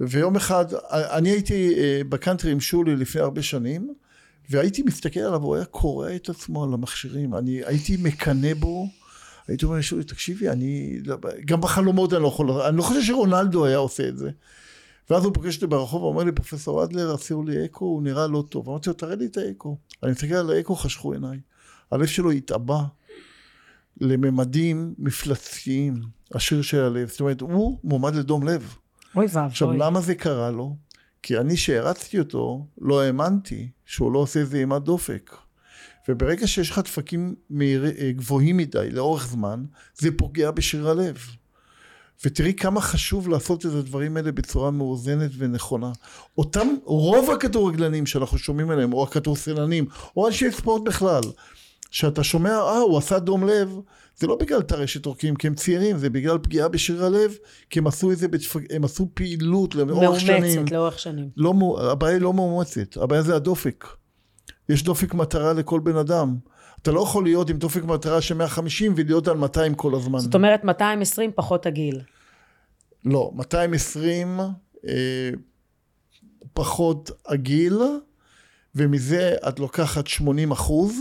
ויום 0.00 0.36
אחד, 0.36 0.64
אני 0.90 1.28
הייתי 1.28 1.74
uh, 1.74 2.04
בקאנטרי 2.08 2.52
עם 2.52 2.60
שולי 2.60 2.96
לפני 2.96 3.20
הרבה 3.20 3.42
שנים, 3.42 3.94
והייתי 4.50 4.82
מסתכל 4.82 5.20
עליו, 5.20 5.42
הוא 5.42 5.56
היה 5.56 5.64
קורע 5.64 6.16
את 6.16 6.28
עצמו 6.28 6.64
על 6.64 6.74
המכשירים, 6.74 7.34
אני 7.34 7.64
הייתי 7.64 7.96
מקנא 7.96 8.54
בו, 8.54 8.88
הייתי 9.48 9.64
אומר 9.64 9.76
לשולי, 9.76 10.04
תקשיבי, 10.04 10.48
אני, 10.48 10.98
גם 11.44 11.60
בחלומות 11.60 12.12
אני 12.12 12.22
לא 12.22 12.28
יכול, 12.28 12.50
אני 12.50 12.76
לא 12.76 12.82
חושב 12.82 13.02
שרונלדו 13.02 13.66
היה 13.66 13.76
עושה 13.76 14.08
את 14.08 14.18
זה. 14.18 14.30
ואז 15.10 15.24
הוא 15.24 15.34
פוגש 15.34 15.54
אותי 15.54 15.66
ברחוב 15.66 16.02
ואומר 16.02 16.24
לי, 16.24 16.32
פרופסור 16.32 16.84
אדלר, 16.84 17.14
עשו 17.14 17.42
לי 17.42 17.64
אקו, 17.64 17.84
הוא 17.84 18.02
נראה 18.02 18.26
לא 18.26 18.44
טוב. 18.48 18.68
אמרתי 18.68 18.90
לו, 18.90 18.94
תראה 18.94 19.14
לי 19.14 19.26
את 19.26 19.36
האקו. 19.36 19.76
אני 20.02 20.10
מסתכל 20.10 20.34
על 20.34 20.50
האקו, 20.50 20.76
חשכו 20.76 21.12
עיניי. 21.12 21.38
הלב 21.90 22.06
שלו 22.06 22.30
התעבה 22.30 22.84
לממדים 24.00 24.94
מפלצתיים, 24.98 26.02
השיר 26.34 26.62
של 26.62 26.80
הלב. 26.80 27.08
זאת 27.08 27.20
אומרת, 27.20 27.40
הוא 27.40 27.78
מועמד 27.84 28.14
לדום 28.14 28.48
לב. 28.48 28.74
אוי 29.16 29.26
ואבוי. 29.26 29.46
עכשיו, 29.46 29.72
למה 29.72 30.00
זה 30.00 30.14
קרה 30.14 30.50
לו? 30.50 30.76
כי 31.22 31.38
אני 31.38 31.56
שהרצתי 31.56 32.18
אותו, 32.18 32.66
לא 32.80 33.02
האמנתי 33.02 33.70
שהוא 33.84 34.12
לא 34.12 34.18
עושה 34.18 34.40
איזה 34.40 34.56
אימת 34.56 34.82
דופק. 34.82 35.36
וברגע 36.08 36.46
שיש 36.46 36.70
לך 36.70 36.78
דפקים 36.78 37.34
מהיר, 37.50 37.84
גבוהים 38.10 38.56
מדי 38.56 38.90
לאורך 38.90 39.26
זמן, 39.26 39.64
זה 39.94 40.08
פוגע 40.16 40.50
בשיר 40.50 40.88
הלב. 40.88 41.18
ותראי 42.24 42.54
כמה 42.54 42.80
חשוב 42.80 43.28
לעשות 43.28 43.66
את 43.66 43.70
הדברים 43.72 44.16
האלה 44.16 44.32
בצורה 44.32 44.70
מאוזנת 44.70 45.30
ונכונה. 45.38 45.92
אותם, 46.38 46.68
רוב 46.84 47.30
הכדורגלנים 47.30 48.06
שאנחנו 48.06 48.38
שומעים 48.38 48.70
עליהם, 48.70 48.92
או 48.92 49.02
הכדורסלנים, 49.02 49.86
או 50.16 50.26
אנשי 50.26 50.50
ספורט 50.50 50.82
בכלל, 50.82 51.22
שאתה 51.90 52.24
שומע, 52.24 52.50
אה, 52.50 52.78
הוא 52.78 52.98
עשה 52.98 53.18
דום 53.18 53.46
לב, 53.46 53.80
זה 54.16 54.26
לא 54.26 54.36
בגלל 54.36 54.62
טרשת 54.62 55.06
עורקים, 55.06 55.36
כי 55.36 55.46
הם 55.46 55.54
צעירים, 55.54 55.98
זה 55.98 56.10
בגלל 56.10 56.38
פגיעה 56.38 56.68
בשריר 56.68 57.04
הלב, 57.04 57.34
כי 57.70 57.78
הם 57.78 57.86
עשו 57.86 58.10
איזה, 58.10 58.28
בתפ... 58.28 58.56
הם 58.70 58.84
עשו 58.84 59.08
פעילות 59.14 59.74
לאורך 59.74 60.20
שנים. 60.20 60.54
מאומצת 60.54 60.72
לאורך 60.72 60.98
שנים. 60.98 61.28
לא, 61.36 61.54
הבעיה 61.90 62.14
היא 62.14 62.22
לא 62.22 62.32
מאומצת, 62.32 62.96
הבעיה 62.96 63.22
זה 63.22 63.36
הדופק. 63.36 63.84
יש 64.68 64.82
דופק 64.82 65.14
מטרה 65.14 65.52
לכל 65.52 65.80
בן 65.80 65.96
אדם. 65.96 66.36
אתה 66.86 66.94
לא 66.94 67.00
יכול 67.00 67.24
להיות 67.24 67.50
עם 67.50 67.56
דופק 67.56 67.84
מטרה 67.84 68.20
של 68.20 68.34
150 68.34 68.92
ולהיות 68.96 69.28
על 69.28 69.36
200 69.36 69.74
כל 69.74 69.94
הזמן. 69.94 70.18
זאת 70.18 70.34
אומרת 70.34 70.64
220 70.64 71.30
פחות 71.34 71.66
הגיל. 71.66 72.00
לא, 73.04 73.30
220 73.34 74.40
אה, 74.88 75.30
פחות 76.52 77.10
הגיל, 77.26 77.78
ומזה 78.74 79.34
את 79.48 79.58
לוקחת 79.58 80.06
80 80.06 80.50
אחוז, 80.50 81.00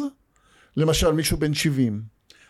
למשל 0.77 1.11
מישהו 1.11 1.37
בן 1.37 1.53
70. 1.53 2.01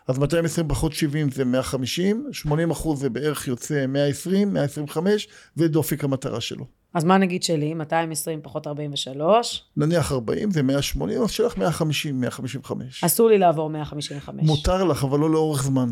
אז 0.08 0.18
220 0.18 0.68
פחות 0.68 0.94
70 0.94 1.32
זה 1.32 1.46
150, 1.46 2.28
80 2.32 2.72
אחוז 2.72 3.00
זה 3.00 3.10
בערך 3.10 3.48
יוצא 3.48 3.86
120, 3.88 4.54
125, 4.54 5.28
זה 5.56 5.68
דופק 5.68 6.04
המטרה 6.04 6.42
שלו. 6.42 6.66
אז 6.96 7.04
מה 7.04 7.18
נגיד 7.18 7.44
שלי? 7.44 7.74
220 7.74 8.40
פחות 8.42 8.68
43? 8.68 9.64
נניח 9.78 10.12
40 10.12 10.52
זה 10.52 10.64
180, 10.64 11.22
אז 11.22 11.32
שלך 11.32 11.58
150, 11.58 12.22
155. 12.22 13.04
אסור 13.04 13.30
לי 13.30 13.38
לעבור 13.38 13.70
155. 13.70 14.46
מותר 14.46 14.84
לך, 14.84 15.04
אבל 15.04 15.20
לא 15.20 15.30
לאורך 15.30 15.64
זמן. 15.64 15.90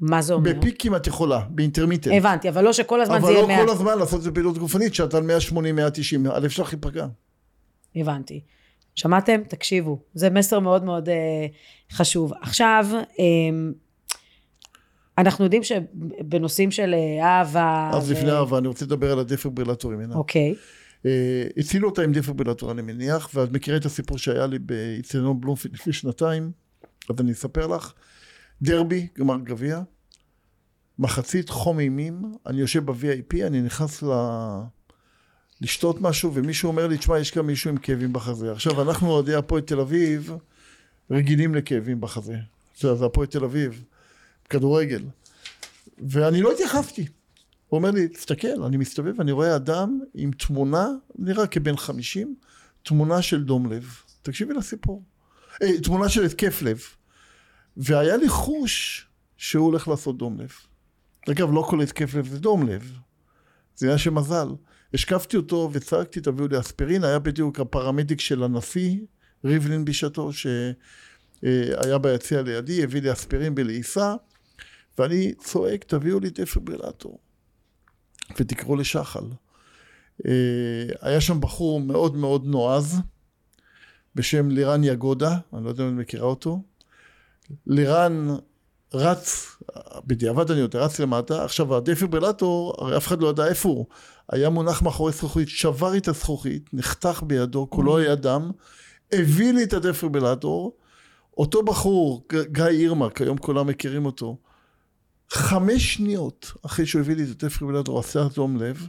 מה 0.00 0.22
זה 0.22 0.34
אומר? 0.34 0.52
בפיקים 0.52 0.96
את 0.96 1.06
יכולה, 1.06 1.40
באינטרמיטנט. 1.50 2.14
הבנתי, 2.16 2.48
אבל 2.48 2.64
לא 2.64 2.72
שכל 2.72 3.00
הזמן 3.00 3.20
זה 3.20 3.32
יהיה 3.32 3.46
100... 3.46 3.56
אבל 3.56 3.62
לא 3.62 3.66
כל 3.66 3.72
הזמן 3.72 3.98
לעשות 3.98 4.18
את 4.18 4.24
זה 4.24 4.32
פעילות 4.32 4.58
גופנית, 4.58 4.94
שאתה 4.94 5.16
על 5.16 5.22
180, 5.22 5.76
190, 5.76 6.26
הלב 6.26 6.50
שלך 6.50 6.72
ייפגע. 6.72 7.06
הבנתי. 7.96 8.40
שמעתם? 8.94 9.40
תקשיבו. 9.48 9.98
זה 10.14 10.30
מסר 10.30 10.60
מאוד 10.60 10.84
מאוד 10.84 11.08
אה, 11.08 11.46
חשוב. 11.92 12.32
עכשיו, 12.42 12.86
אה, 12.92 13.24
אנחנו 15.18 15.44
יודעים 15.44 15.62
שבנושאים 15.62 16.70
של 16.70 16.94
אה, 16.94 17.26
אהבה... 17.26 17.90
אז 17.92 18.10
ו... 18.10 18.14
לפני 18.14 18.30
אהבה, 18.30 18.58
אני 18.58 18.68
רוצה 18.68 18.84
לדבר 18.84 19.12
על 19.12 19.18
הדפיברילטורים. 19.18 20.12
אוקיי. 20.12 20.54
אה, 21.06 21.46
הצילו 21.56 21.88
אותה 21.88 22.02
עם 22.02 22.12
דפיברילטור, 22.12 22.72
אני 22.72 22.82
מניח, 22.82 23.30
ואת 23.34 23.52
מכירה 23.52 23.76
את 23.76 23.84
הסיפור 23.84 24.18
שהיה 24.18 24.46
לי 24.46 24.58
באיצטדיון 24.58 25.40
בלומפילד 25.40 25.74
לפני 25.74 25.92
שנתיים, 25.92 26.52
אז 27.10 27.16
אני 27.20 27.32
אספר 27.32 27.66
לך. 27.66 27.92
דרבי, 28.62 29.08
גמר 29.18 29.36
גביע, 29.44 29.80
מחצית 30.98 31.48
חום 31.48 31.78
אימים, 31.78 32.22
אני 32.46 32.60
יושב 32.60 32.90
ב-VIP, 32.90 33.46
אני 33.46 33.62
נכנס 33.62 34.02
ל... 34.02 34.08
לשתות 35.60 36.00
משהו, 36.00 36.34
ומישהו 36.34 36.68
אומר 36.68 36.86
לי, 36.86 36.98
תשמע, 36.98 37.18
יש 37.18 37.30
כאן 37.30 37.42
מישהו 37.42 37.70
עם 37.70 37.76
כאבים 37.76 38.12
בחזה. 38.12 38.52
עכשיו, 38.52 38.82
אנחנו 38.82 39.10
אוהדי 39.10 39.34
הפועל 39.34 39.62
תל 39.62 39.80
אביב, 39.80 40.32
רגילים 41.10 41.54
לכאבים 41.54 42.00
בחזה. 42.00 42.36
זה 42.80 43.06
הפועל 43.06 43.26
תל 43.26 43.44
אביב, 43.44 43.84
כדורגל. 44.54 45.02
ואני 46.08 46.42
לא 46.42 46.52
התייחסתי. 46.52 47.06
הוא 47.68 47.78
אומר 47.78 47.90
לי, 47.90 48.08
תסתכל, 48.08 48.62
אני 48.66 48.76
מסתובב, 48.76 49.20
אני 49.20 49.32
רואה 49.32 49.56
אדם 49.56 50.00
עם 50.14 50.30
תמונה, 50.30 50.88
נראה 51.18 51.46
כבן 51.46 51.76
חמישים, 51.76 52.34
תמונה 52.82 53.22
של 53.22 53.44
דום 53.44 53.72
לב. 53.72 53.96
תקשיבי 54.22 54.54
לסיפור. 54.54 55.02
אה, 55.62 55.80
תמונה 55.80 56.08
של 56.08 56.24
התקף 56.24 56.62
לב. 56.62 56.80
והיה 57.76 58.16
לי 58.16 58.28
חוש 58.28 59.06
שהוא 59.36 59.66
הולך 59.66 59.88
לעשות 59.88 60.18
דום 60.18 60.40
לב. 60.40 60.52
אגב, 61.30 61.52
לא 61.52 61.66
כל 61.70 61.80
התקף 61.80 62.14
לב 62.14 62.28
זה 62.28 62.38
דום 62.38 62.68
לב. 62.68 62.92
זה 63.76 63.86
עניין 63.86 63.98
של 63.98 64.10
מזל. 64.10 64.48
השקפתי 64.94 65.36
אותו 65.36 65.70
וצעקתי, 65.72 66.20
תביאו 66.20 66.48
לי 66.48 66.60
אספירין, 66.60 67.04
היה 67.04 67.18
בדיוק 67.18 67.60
הפרמדיק 67.60 68.20
של 68.20 68.42
הנשיא, 68.42 68.96
ריבלין 69.44 69.84
בשעתו, 69.84 70.30
שהיה 70.32 71.98
ביציע 72.00 72.42
לידי, 72.42 72.82
הביא 72.82 73.02
לי 73.02 73.12
אספירין 73.12 73.54
בלעיסה, 73.54 74.14
ואני 74.98 75.34
צועק, 75.34 75.84
תביאו 75.84 76.20
לי 76.20 76.30
דפיברילטור, 76.30 77.18
ותקראו 78.38 78.76
לשחל. 78.76 79.24
היה 81.00 81.20
שם 81.20 81.40
בחור 81.40 81.80
מאוד 81.80 82.16
מאוד 82.16 82.46
נועז, 82.46 83.00
בשם 84.14 84.48
לירן 84.48 84.84
יגודה, 84.84 85.38
אני 85.52 85.64
לא 85.64 85.68
יודע 85.68 85.84
אם 85.84 85.88
אני 85.88 85.96
מכירה 85.96 86.26
אותו. 86.26 86.62
לירן 87.66 88.36
רץ, 88.94 89.56
בדיעבד 90.06 90.50
אני 90.50 90.60
יודע, 90.60 90.84
רץ 90.84 90.98
למטה, 90.98 91.44
עכשיו 91.44 91.76
הדפיברילטור, 91.76 92.74
הרי 92.78 92.96
אף 92.96 93.06
אחד 93.06 93.20
לא 93.20 93.28
ידע 93.28 93.46
איפה 93.46 93.68
הוא, 93.68 93.86
היה 94.32 94.50
מונח 94.50 94.82
מאחורי 94.82 95.12
זכוכית, 95.12 95.48
שבר 95.48 95.96
את 95.96 96.08
הזכוכית, 96.08 96.74
נחתך 96.74 97.22
בידו, 97.26 97.70
כולו 97.70 97.98
היה 97.98 98.14
דם, 98.14 98.50
הביא 99.12 99.52
לי 99.52 99.64
את 99.64 99.72
הדפיברילטור, 99.72 100.76
אותו 101.38 101.62
בחור, 101.62 102.26
גיא 102.52 102.64
ירמק, 102.64 103.20
היום 103.20 103.38
כולם 103.38 103.66
מכירים 103.66 104.06
אותו, 104.06 104.36
חמש 105.34 105.94
שניות 105.94 106.52
אחרי 106.66 106.86
שהוא 106.86 107.00
הביא 107.00 107.16
לי 107.16 107.22
את 107.22 107.28
הדפיברילטור, 107.28 108.00
עשה 108.00 108.24
דום 108.34 108.56
לב, 108.56 108.88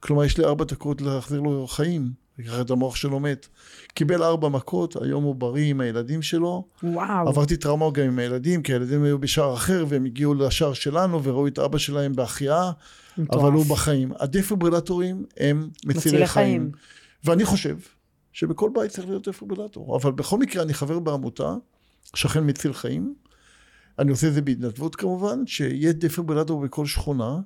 כלומר 0.00 0.24
יש 0.24 0.38
לי 0.38 0.44
ארבע 0.44 0.64
דקות 0.64 1.00
להחזיר 1.00 1.40
לו 1.40 1.66
חיים. 1.66 2.22
את 2.60 2.70
המוח 2.70 2.96
שלו 2.96 3.20
מת. 3.20 3.48
קיבל 3.94 4.22
ארבע 4.22 4.48
מכות, 4.48 4.96
היום 5.02 5.24
הוא 5.24 5.34
בריא 5.34 5.70
עם 5.70 5.80
הילדים 5.80 6.22
שלו. 6.22 6.64
וואו. 6.82 7.28
עברתי 7.28 7.56
טראומה 7.56 7.90
גם 7.90 8.04
עם 8.04 8.18
הילדים, 8.18 8.62
כי 8.62 8.72
הילדים 8.72 9.02
היו 9.02 9.18
בשער 9.18 9.54
אחר, 9.54 9.84
והם 9.88 10.04
הגיעו 10.04 10.34
לשער 10.34 10.72
שלנו, 10.72 11.24
וראו 11.24 11.46
את 11.46 11.58
אבא 11.58 11.78
שלהם 11.78 12.12
בהחייאה, 12.12 12.70
אבל 13.32 13.52
הוא 13.52 13.66
בחיים. 13.66 14.12
הדפיברילטורים 14.18 15.24
הם 15.36 15.68
מצילי 15.86 16.26
חיים. 16.26 16.26
חיים. 16.26 16.70
ואני 17.24 17.44
חושב 17.44 17.76
שבכל 18.32 18.70
בית 18.74 18.90
צריך 18.90 19.08
להיות 19.08 19.28
דפיברילטור. 19.28 19.96
אבל 19.96 20.12
בכל 20.12 20.38
מקרה, 20.38 20.62
אני 20.62 20.74
חבר 20.74 20.98
בעמותה, 20.98 21.54
שכן 22.14 22.46
מציל 22.46 22.72
חיים. 22.72 23.14
אני 24.02 24.10
עושה 24.10 24.28
את 24.28 24.34
זה 24.34 24.42
בהתנדבות 24.42 24.96
כמובן, 24.96 25.46
שיהיה 25.46 25.92
דפיברילטור 25.92 26.60
בכל 26.60 26.86
שכונה. 26.86 27.40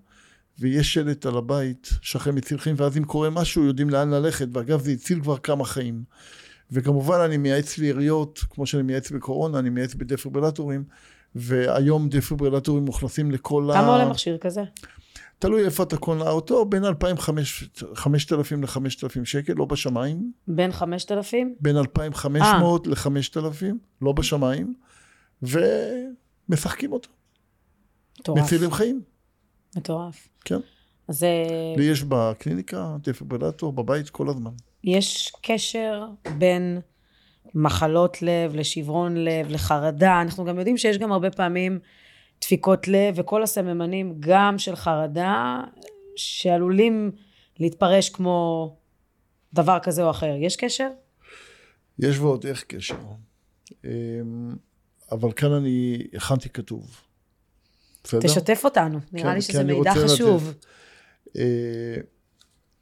ויש 0.59 0.95
שלט 0.95 1.27
על 1.27 1.37
הבית, 1.37 1.91
שכן 2.03 2.31
מציל 2.35 2.59
חיים, 2.59 2.77
ואז 2.79 2.97
אם 2.97 3.05
קורה 3.05 3.31
משהו, 3.31 3.65
יודעים 3.65 3.91
לאן 3.91 4.11
ללכת, 4.11 4.49
ואגב, 4.53 4.81
זה 4.81 4.91
הציל 4.91 5.21
כבר 5.21 5.39
כמה 5.39 5.65
חיים. 5.65 6.05
וכמובן, 6.71 7.21
אני 7.21 7.37
מייעץ 7.37 7.79
לעיריות, 7.79 8.45
כמו 8.51 8.67
שאני 8.67 8.83
מייעץ 8.83 9.11
בקורונה, 9.11 9.59
אני 9.59 9.71
מייעץ 9.71 9.95
בדפיברילטורים, 9.95 10.85
והיום 11.35 12.09
דפיברילטורים 12.09 12.85
מוכנסים 12.85 13.31
לכל 13.31 13.69
כמה 13.73 13.81
ה... 13.81 13.83
כמה 13.83 13.93
עולה 13.93 14.09
מכשיר 14.09 14.39
כזה? 14.39 14.63
תלוי 15.39 15.65
איפה 15.65 15.83
אתה 15.83 15.97
קונה 15.97 16.31
אותו, 16.31 16.65
בין 16.65 16.85
2,500 16.85 18.33
ל-5,000 18.33 19.25
שקל, 19.25 19.53
לא 19.57 19.65
בשמיים. 19.65 20.33
בין 20.49 20.73
5,000? 20.73 21.55
בין 21.61 21.77
2,500 21.77 22.87
ל-5,000, 22.87 23.65
לא 24.03 24.13
בשמיים, 24.13 24.75
ומשחקים 26.49 26.93
אותו. 26.93 27.11
מטורף. 28.21 28.39
מצילים 28.39 28.71
חיים. 28.71 29.03
מטורף. 29.77 30.29
כן. 30.45 30.59
אז... 31.09 31.25
לי 31.77 31.85
יש 31.85 32.03
בקליניקה 32.03 32.97
דפיברילטור 33.01 33.73
בבית 33.73 34.11
כל 34.11 34.29
הזמן. 34.29 34.51
יש 34.85 35.33
קשר 35.43 36.05
בין 36.39 36.81
מחלות 37.55 38.23
לב 38.23 38.55
לשברון 38.55 39.17
לב, 39.17 39.49
לחרדה. 39.49 40.21
אנחנו 40.23 40.45
גם 40.45 40.59
יודעים 40.59 40.77
שיש 40.77 40.99
גם 40.99 41.13
הרבה 41.13 41.31
פעמים 41.31 41.79
דפיקות 42.41 42.89
לב 42.89 43.15
וכל 43.17 43.43
הסממנים 43.43 44.17
גם 44.21 44.59
של 44.59 44.77
חרדה, 44.77 45.61
שעלולים 46.17 47.11
להתפרש 47.59 48.11
כמו 48.11 48.77
דבר 49.53 49.79
כזה 49.83 50.05
או 50.05 50.11
אחר. 50.11 50.35
יש 50.41 50.57
קשר? 50.57 50.89
יש 51.99 52.19
ועוד 52.19 52.47
איך 52.47 52.65
קשר. 52.69 52.97
אבל 55.13 55.33
כאן 55.33 55.53
אני 55.53 56.07
הכנתי 56.15 56.49
כתוב. 56.49 57.01
בסדר? 58.05 58.21
תשתף 58.21 58.61
אותנו, 58.65 59.01
נראה 59.13 59.29
כן, 59.29 59.35
לי 59.35 59.43
שזה 59.43 59.65
מידע 59.65 59.95
חשוב. 59.95 60.55
אה, 61.37 61.97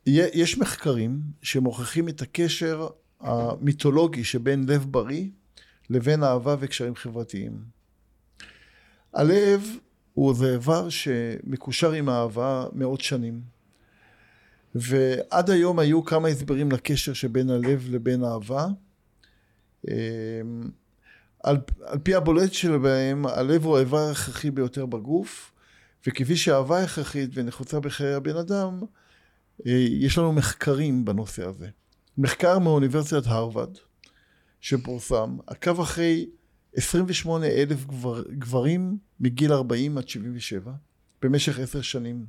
יש 0.06 0.58
מחקרים 0.58 1.20
שמוכיחים 1.42 2.08
את 2.08 2.22
הקשר 2.22 2.88
המיתולוגי 3.20 4.24
שבין 4.24 4.66
לב 4.68 4.87
בריא 4.90 5.28
לבין 5.90 6.22
אהבה 6.22 6.56
וקשרים 6.60 6.94
חברתיים. 6.94 7.64
הלב 9.14 9.76
הוא 10.14 10.30
איזה 10.30 10.52
איבר 10.52 10.88
שמקושר 10.88 11.92
עם 11.92 12.08
אהבה 12.08 12.66
מאות 12.72 13.00
שנים. 13.00 13.40
ועד 14.74 15.50
היום 15.50 15.78
היו 15.78 16.04
כמה 16.04 16.28
הסברים 16.28 16.72
לקשר 16.72 17.12
שבין 17.12 17.50
הלב 17.50 17.87
לבין 17.90 18.24
אהבה. 18.24 18.66
על, 21.44 21.57
על 21.85 21.98
פי 21.98 22.14
הבולט 22.14 22.52
שלהם, 22.52 23.26
הלב 23.26 23.64
הוא 23.64 23.76
האיבר 23.76 23.98
ההכרחי 23.98 24.50
ביותר 24.50 24.87
בגוף, 24.87 25.52
וכפי 26.07 26.37
שאהבה 26.37 26.83
הכרחית 26.83 27.30
ונחוצה 27.35 27.80
בחיי 27.80 28.14
הבן 28.14 28.37
אדם, 28.37 28.80
אה, 29.66 29.72
יש 29.90 30.18
לנו 30.18 30.33
מחקרים 30.33 31.04
בנושא 31.04 31.48
הזה. 31.48 31.68
מחקר 32.18 32.59
מאוניברסיטת 32.59 33.26
הרווארד, 33.26 33.78
שפורסם, 34.61 35.37
עקב 35.46 35.80
אחרי 35.80 36.26
28 36.76 37.46
אלף 37.46 37.87
גבר, 37.87 38.22
גברים 38.22 38.98
מגיל 39.20 39.52
40 39.52 39.98
עד 39.98 40.09
77 40.09 40.72
במשך 41.22 41.59
עשר 41.59 41.80
שנים, 41.83 42.26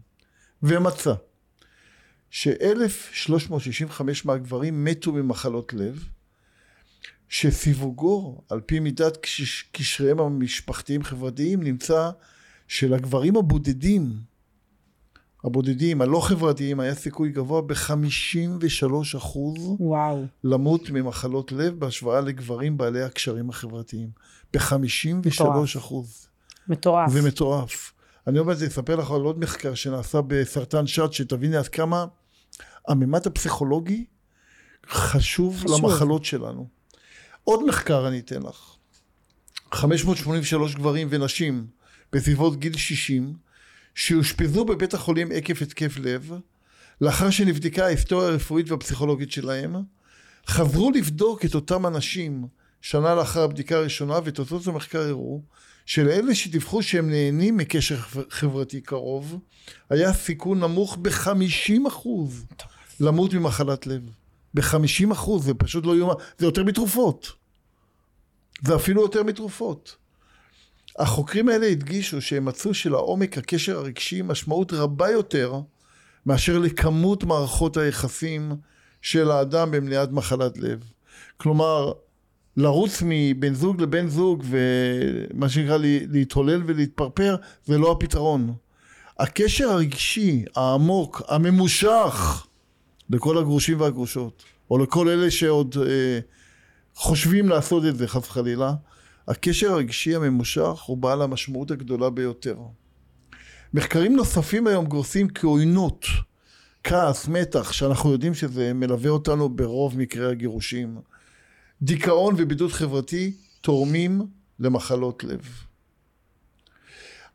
ומצא 0.64 1.14
ש-1,365 2.30 4.02
מהגברים 4.26 4.84
מתו 4.84 5.12
ממחלות 5.12 5.74
לב, 5.74 6.10
שסיווגו 7.30 8.42
על 8.50 8.62
פי 8.62 8.80
מידת 8.80 9.18
קשריהם 9.72 10.20
המשפחתיים 10.20 11.04
חברתיים 11.04 11.64
נמצא 11.64 12.10
שלגברים 12.68 13.36
הבודדים 13.36 14.14
הבודדים 15.46 16.02
הלא 16.02 16.20
חברתיים 16.20 16.80
היה 16.80 16.96
סיכוי 16.96 17.30
גבוה 17.30 17.62
ב-53 17.62 19.18
אחוז 19.18 19.78
למות 20.44 20.90
ממחלות 20.90 21.52
לב 21.52 21.80
בהשוואה 21.80 22.22
לגברים 22.22 22.78
בעלי 22.78 23.04
הקשרים 23.04 23.50
החברתיים. 23.50 24.10
ב-53 24.54 25.44
אחוז. 25.78 26.28
מטורף. 26.68 27.12
ומטורף. 27.14 27.94
אני 28.28 28.40
אומר 28.40 28.54
לספר 28.54 28.96
לך 28.96 29.12
על 29.12 29.22
עוד 29.22 29.40
מחקר 29.40 29.74
שנעשה 29.74 30.22
בסרטן 30.28 30.88
שד 30.88 31.12
שתביני 31.12 31.58
עד 31.58 31.68
כמה 31.68 32.06
הממד 32.88 33.28
הפסיכולוגי 33.28 34.06
חשוב, 34.90 35.56
חשוב. 35.58 35.86
למחלות 35.86 36.26
שלנו 36.26 36.68
עוד 37.46 37.66
מחקר 37.66 38.08
אני 38.08 38.20
אתן 38.20 38.42
לך. 38.42 38.76
583 39.72 40.76
גברים 40.76 41.08
ונשים 41.12 41.68
בסביבות 42.14 42.60
גיל 42.60 42.78
60 42.78 43.34
שאושפזו 43.96 44.66
בבית 44.66 44.94
החולים 44.94 45.30
עקב 45.34 45.54
התקף 45.62 45.98
לב 45.98 46.32
לאחר 47.02 47.30
שנבדקה 47.30 47.86
ההיסטוריה 47.86 48.28
הרפואית 48.28 48.72
והפסיכולוגית 48.72 49.32
שלהם 49.32 49.76
חזרו 50.48 50.92
לבדוק 50.92 51.46
את 51.46 51.56
אותם 51.56 51.86
אנשים 51.86 52.48
שנה 52.82 53.16
לאחר 53.16 53.42
הבדיקה 53.44 53.76
הראשונה 53.76 54.20
ותוצאות 54.24 54.68
המחקר 54.68 55.02
הראו 55.02 55.42
שלאלה 55.86 56.36
שדיווחו 56.36 56.84
שהם 56.84 57.10
נהנים 57.10 57.58
מקשר 57.58 57.98
חברתי 58.30 58.82
קרוב 58.82 59.40
היה 59.90 60.14
סיכון 60.14 60.60
נמוך 60.60 60.98
בחמישים 60.98 61.86
אחוז 61.86 62.46
למות 63.00 63.34
ממחלת 63.34 63.88
לב 63.88 64.10
בחמישים 64.56 65.12
אחוז 65.12 65.46
זה 65.46 65.54
פשוט 65.54 65.86
לא 65.86 65.96
יאומן 65.96 66.14
זה 66.38 66.46
יותר 66.46 66.64
מתרופות 66.64 67.32
זה 68.62 68.76
אפילו 68.76 69.02
יותר 69.02 69.24
מתרופות 69.24 69.96
החוקרים 71.00 71.50
האלה 71.50 71.68
הדגישו 71.68 72.22
שהם 72.22 72.46
מצאו 72.46 72.74
שלעומק 72.74 73.38
הקשר 73.38 73.78
הרגשי 73.78 74.22
משמעות 74.22 74.74
רבה 74.74 75.10
יותר 75.10 75.60
מאשר 76.26 76.60
לכמות 76.60 77.24
מערכות 77.24 77.78
היחסים 77.78 78.52
של 79.02 79.32
האדם 79.32 79.72
במניעת 79.72 80.12
מחלת 80.12 80.58
לב. 80.58 80.84
כלומר, 81.38 81.92
לרוץ 82.58 83.04
מבן 83.06 83.54
זוג 83.54 83.82
לבן 83.82 84.08
זוג 84.08 84.44
ומה 84.50 85.50
שנקרא 85.50 85.78
להתהולל 86.10 86.62
ולהתפרפר 86.66 87.36
זה 87.66 87.78
לא 87.78 87.92
הפתרון. 87.92 88.54
הקשר 89.20 89.70
הרגשי, 89.70 90.46
העמוק, 90.56 91.22
הממושך 91.28 92.46
לכל 93.10 93.38
הגרושים 93.38 93.82
והגרושות, 93.82 94.44
או 94.72 94.78
לכל 94.78 95.10
אלה 95.10 95.32
שעוד 95.32 95.76
אה, 95.88 96.20
חושבים 96.96 97.50
לעשות 97.50 97.86
את 97.86 97.98
זה 97.98 98.08
חס 98.08 98.28
וחלילה, 98.28 98.74
הקשר 99.28 99.72
הרגשי 99.72 100.16
הממושך 100.16 100.82
הוא 100.86 100.98
בעל 100.98 101.22
המשמעות 101.22 101.72
הגדולה 101.72 102.10
ביותר. 102.10 102.58
מחקרים 103.74 104.16
נוספים 104.16 104.68
היום 104.68 104.86
גורסים 104.86 105.28
כעוינות, 105.30 106.06
כעס, 106.84 107.28
מתח, 107.28 107.72
שאנחנו 107.72 108.12
יודעים 108.12 108.34
שזה 108.34 108.74
מלווה 108.74 109.10
אותנו 109.10 109.50
ברוב 109.50 109.98
מקרי 109.98 110.32
הגירושים. 110.32 110.98
דיכאון 111.82 112.36
ובידוד 112.38 112.72
חברתי 112.72 113.32
תורמים 113.62 114.22
למחלות 114.60 115.24
לב. 115.24 115.42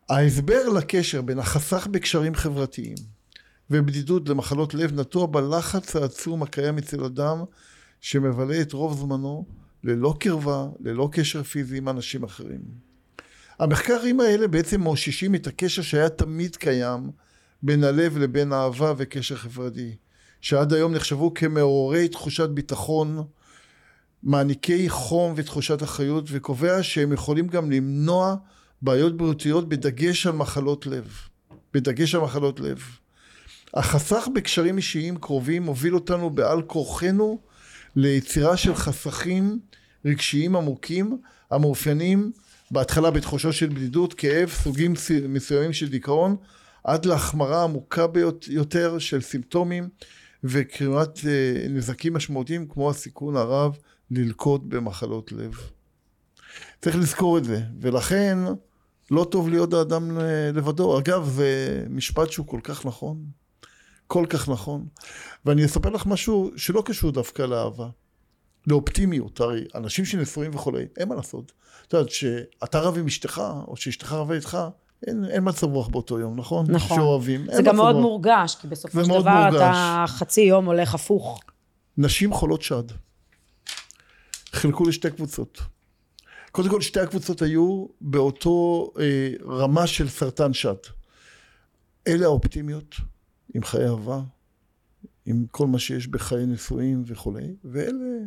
ההסבר 0.09 0.69
לקשר 0.69 1.21
בין 1.21 1.39
החסך 1.39 1.87
בקשרים 1.87 2.35
חברתיים 2.35 2.95
ובדידות 3.71 4.29
למחלות 4.29 4.73
לב 4.73 4.99
נטוע 4.99 5.25
בלחץ 5.25 5.95
העצום 5.95 6.43
הקיים 6.43 6.77
אצל 6.77 7.03
אדם 7.03 7.43
שמבלה 8.01 8.61
את 8.61 8.73
רוב 8.73 8.99
זמנו 8.99 9.45
ללא 9.83 10.13
קרבה, 10.19 10.67
ללא 10.79 11.09
קשר 11.11 11.43
פיזי 11.43 11.77
עם 11.77 11.89
אנשים 11.89 12.23
אחרים. 12.23 12.61
המחקרים 13.59 14.19
האלה 14.19 14.47
בעצם 14.47 14.81
מאוששים 14.81 15.35
את 15.35 15.47
הקשר 15.47 15.81
שהיה 15.81 16.09
תמיד 16.09 16.55
קיים 16.55 17.11
בין 17.63 17.83
הלב 17.83 18.17
לבין 18.17 18.53
אהבה 18.53 18.93
וקשר 18.97 19.35
חברתי, 19.35 19.95
שעד 20.41 20.73
היום 20.73 20.93
נחשבו 20.93 21.33
כמעוררי 21.33 22.07
תחושת 22.07 22.49
ביטחון, 22.49 23.23
מעניקי 24.23 24.89
חום 24.89 25.33
ותחושת 25.35 25.83
אחריות, 25.83 26.25
וקובע 26.27 26.83
שהם 26.83 27.11
יכולים 27.11 27.47
גם 27.47 27.71
למנוע 27.71 28.35
בעיות 28.81 29.17
בריאותיות 29.17 29.69
בדגש 29.69 30.27
על 30.27 30.33
מחלות 30.33 30.85
לב. 30.87 31.13
בדגש 31.73 32.15
על 32.15 32.21
מחלות 32.21 32.59
לב. 32.59 32.83
החסך 33.73 34.27
בקשרים 34.35 34.77
אישיים 34.77 35.17
קרובים 35.17 35.63
מוביל 35.63 35.95
אותנו 35.95 36.29
בעל 36.29 36.61
כורחנו 36.61 37.39
ליצירה 37.95 38.57
של 38.57 38.75
חסכים 38.75 39.59
רגשיים 40.05 40.55
עמוקים 40.55 41.17
המאופיינים 41.51 42.31
בהתחלה 42.71 43.11
בתחושות 43.11 43.53
של 43.53 43.69
בדידות, 43.69 44.13
כאב, 44.13 44.49
סוגים 44.49 44.93
מסוימים 45.29 45.73
של 45.73 45.89
דיכאון, 45.89 46.35
עד 46.83 47.05
להחמרה 47.05 47.63
עמוקה 47.63 48.07
ביותר 48.07 48.99
של 48.99 49.21
סימפטומים 49.21 49.89
וקרימת 50.43 51.19
אה, 51.25 51.67
נזקים 51.69 52.13
משמעותיים 52.13 52.67
כמו 52.67 52.89
הסיכון 52.89 53.35
הרב 53.35 53.77
ללקות 54.11 54.69
במחלות 54.69 55.31
לב. 55.31 55.53
צריך 56.81 56.95
לזכור 56.95 57.37
את 57.37 57.43
זה, 57.43 57.61
ולכן 57.79 58.37
לא 59.11 59.27
טוב 59.31 59.49
להיות 59.49 59.73
האדם 59.73 60.17
לבדו. 60.53 60.99
אגב, 60.99 61.29
זה 61.35 61.83
משפט 61.89 62.31
שהוא 62.31 62.47
כל 62.47 62.59
כך 62.63 62.85
נכון. 62.85 63.40
כל 64.11 64.25
כך 64.29 64.49
נכון. 64.49 64.85
ואני 65.45 65.65
אספר 65.65 65.89
לך 65.89 66.05
משהו 66.05 66.51
שלא 66.57 66.83
קשור 66.85 67.11
דווקא 67.11 67.41
לאהבה, 67.41 67.87
לאופטימיות. 68.67 69.39
הרי 69.39 69.63
אנשים 69.75 70.05
שנשואים 70.05 70.55
וכולי, 70.55 70.85
אין 70.97 71.09
מה 71.09 71.15
לעשות. 71.15 71.51
את 71.87 71.93
יודעת, 71.93 72.09
שאתה 72.09 72.79
רב 72.79 72.97
עם 72.97 73.07
אשתך, 73.07 73.41
או 73.67 73.77
שאשתך 73.77 74.11
רבה 74.11 74.35
איתך, 74.35 74.57
אין, 75.07 75.25
אין 75.25 75.43
מצב 75.45 75.67
רוח 75.67 75.87
באותו 75.87 76.19
יום, 76.19 76.39
נכון? 76.39 76.65
נכון. 76.69 76.97
שאוהבים. 76.97 77.45
זה 77.55 77.61
גם 77.61 77.75
מאוד 77.75 77.95
רוח. 77.95 78.01
מורגש, 78.03 78.55
כי 78.55 78.67
בסופו 78.67 79.03
של 79.03 79.09
דבר 79.09 79.49
מורגש. 79.49 79.55
אתה 79.55 80.05
חצי 80.07 80.41
יום 80.41 80.65
הולך 80.65 80.95
הפוך. 80.95 81.39
נשים 81.97 82.33
חולות 82.33 82.61
שד. 82.61 82.83
חילקו 84.51 84.83
לשתי 84.83 85.11
קבוצות. 85.11 85.61
קודם 86.51 86.69
כל, 86.69 86.81
שתי 86.81 86.99
הקבוצות 86.99 87.41
היו 87.41 87.85
באותו 88.01 88.87
אה, 88.99 89.29
רמה 89.47 89.87
של 89.87 90.09
סרטן 90.09 90.53
שד. 90.53 90.75
אלה 92.07 92.25
האופטימיות, 92.25 92.95
עם 93.53 93.63
חיי 93.63 93.87
אהבה, 93.87 94.21
עם 95.25 95.45
כל 95.51 95.67
מה 95.67 95.79
שיש 95.79 96.07
בחיי 96.07 96.45
נישואים 96.45 97.03
וכולי, 97.05 97.55
ואלה 97.63 98.17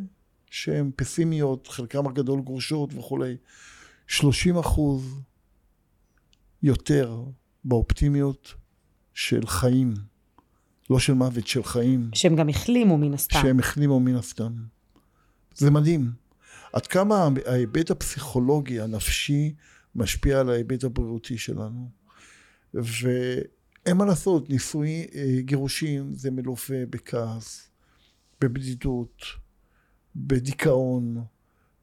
שהן 0.51 0.91
פסימיות, 0.97 1.69
חלקם 1.69 2.07
הגדול 2.07 2.41
גרושות 2.41 2.95
וכולי. 2.95 3.37
30 4.07 4.59
אחוז 4.59 5.21
יותר 6.63 7.25
באופטימיות 7.65 8.55
של 9.15 9.47
חיים, 9.47 9.95
לא 10.91 10.99
של 10.99 11.13
מוות, 11.13 11.47
של 11.47 11.63
חיים. 11.63 12.11
שהם 12.15 12.37
גם 12.37 12.49
החלימו 12.49 12.99
מן 12.99 13.15
הסתם. 13.15 13.39
שהם 13.43 13.59
החלימו 13.59 14.01
מן 14.01 14.17
הסתם. 14.17 14.53
זה 15.55 15.71
מדהים. 15.71 16.13
עד 16.73 16.87
כמה 16.87 17.29
ההיבט 17.47 17.91
הפסיכולוגי, 17.91 18.81
הנפשי, 18.81 19.55
משפיע 19.95 20.41
על 20.41 20.51
ההיבט 20.51 20.85
הבריאותי 20.85 21.39
שלנו. 21.39 21.91
ו... 22.75 23.09
אין 23.87 23.97
מה 23.97 24.05
לעשות, 24.05 24.51
נישואי 24.51 25.07
אה, 25.15 25.41
גירושים 25.41 26.15
זה 26.15 26.31
מלווה 26.31 26.87
בכעס, 26.91 27.71
בבדידות, 28.41 29.23
בדיכאון, 30.17 31.25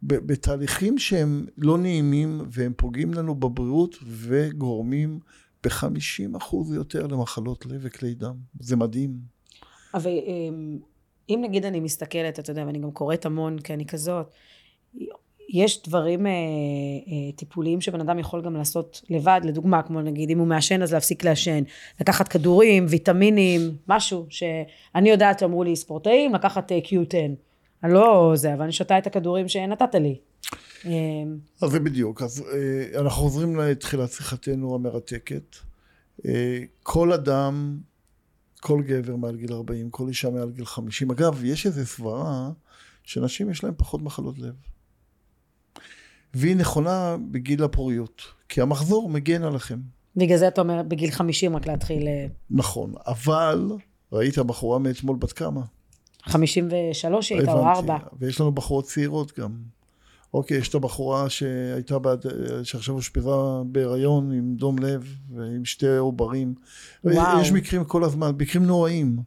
בתהליכים 0.04 0.98
שהם 0.98 1.46
לא 1.58 1.78
נעימים 1.78 2.42
והם 2.50 2.74
פוגעים 2.78 3.14
לנו 3.14 3.36
בבריאות 3.36 3.96
וגורמים 4.08 5.20
בחמישים 5.64 6.36
אחוז 6.36 6.74
יותר 6.74 7.08
למחלות 7.08 7.66
לב 7.66 7.80
וכלי 7.84 8.14
דם. 8.14 8.36
זה 8.60 8.76
מדהים. 8.76 9.20
אבל 9.94 10.12
אמ, 10.12 10.80
אם 11.30 11.40
נגיד 11.44 11.66
אני 11.66 11.80
מסתכלת, 11.80 12.40
אתה 12.40 12.52
יודע, 12.52 12.64
ואני 12.68 12.80
גם 12.80 12.92
קוראת 12.92 13.26
המון 13.26 13.60
כי 13.60 13.74
אני 13.74 13.86
כזאת, 13.86 14.32
יש 15.52 15.84
דברים 15.84 16.26
אה, 16.26 16.32
אה, 16.32 17.32
טיפוליים 17.36 17.82
שבן 17.82 18.02
אדם 18.02 18.20
יכול 18.20 18.42
גם 18.42 18.56
לעשות 18.56 19.02
לבד, 19.10 19.42
לדוגמה, 19.44 19.82
כמו 19.82 20.02
נגיד 20.02 20.30
אם 20.30 20.40
הוא 20.40 20.48
מעשן 20.48 20.82
אז 20.82 20.94
להפסיק 20.94 21.24
לעשן, 21.24 21.64
לקחת 22.02 22.28
כדורים, 22.28 22.86
ויטמינים, 22.90 23.62
משהו 23.88 24.26
שאני 24.30 25.10
יודעת, 25.10 25.44
אמרו 25.44 25.64
לי 25.64 25.76
ספורטאים, 25.76 26.34
לקחת 26.34 26.72
אה, 26.72 26.80
Q10. 26.86 27.16
אני 27.84 27.94
לא 27.94 28.32
זה, 28.36 28.54
אבל 28.54 28.64
אני 28.64 28.72
שותה 28.72 28.98
את 28.98 29.08
הכדורים 29.08 29.48
שנתת 29.48 29.96
לי. 29.96 30.16
אה, 30.86 30.92
אז 31.62 31.72
זה 31.72 31.80
בדיוק, 31.80 32.22
אז 32.22 32.44
אה, 32.54 33.00
אנחנו 33.00 33.22
חוזרים 33.22 33.56
לתחילת 33.56 34.12
שיחתנו 34.12 34.76
המרתקת. 34.76 35.56
אה, 36.26 36.60
כל 36.84 37.14
אדם, 37.14 37.78
כל 38.60 38.82
גבר 38.82 39.16
מעל 39.16 39.36
גיל 39.36 39.54
40, 39.54 39.90
כל 39.90 40.08
אישה 40.08 40.30
מעל 40.30 40.52
גיל 40.52 40.66
50, 40.66 41.12
אגב, 41.12 41.44
יש 41.44 41.66
איזו 41.66 41.86
סברה 41.86 42.52
שנשים 43.04 43.50
יש 43.50 43.64
להן 43.64 43.74
פחות 43.78 44.02
מחלות 44.02 44.40
לב. 44.40 44.71
והיא 46.34 46.56
נכונה 46.56 47.17
בגיל 47.32 47.63
הפוריות, 47.63 48.22
כי 48.50 48.62
המחזור 48.62 49.10
מגן 49.10 49.44
עליכם. 49.44 49.80
בגלל 50.15 50.38
זה 50.38 50.48
אתה 50.48 50.62
אומר 50.62 50.84
בגיל 50.88 51.12
50 51.12 51.56
רק 51.56 51.67
להתחיל... 51.67 52.08
אה, 52.08 52.26
נכון, 52.50 52.94
אבל 53.08 53.72
ראית 54.12 54.38
בחורה 54.38 54.80
מאתמול 54.80 55.15
בת 55.15 55.32
כמה? 55.32 55.62
53 56.24 57.30
היא 57.30 57.38
הייתה 57.38 57.54
או 57.54 57.67
4. 57.67 57.98
ויש 58.20 58.41
לנו 58.41 58.52
בחורות 58.52 58.86
צעירות 58.86 59.39
גם. 59.39 59.52
אוקיי, 60.34 60.58
יש 60.58 60.70
את 60.70 60.76
הבחורה 60.76 61.30
שהייתה, 61.30 62.00
בעד, 62.00 62.26
שעכשיו 62.63 62.96
אושפזה 62.96 63.30
בהיריון 63.65 64.32
עם 64.32 64.56
דום 64.56 64.80
לב 64.80 65.15
ועם 65.36 65.65
שתי 65.65 65.98
עוברים. 65.98 66.54
וואו. 67.04 67.41
יש 67.41 67.52
מקרים 67.52 67.84
כל 67.84 68.04
הזמן, 68.04 68.32
מקרים 68.38 68.65
נוראים. 68.65 69.17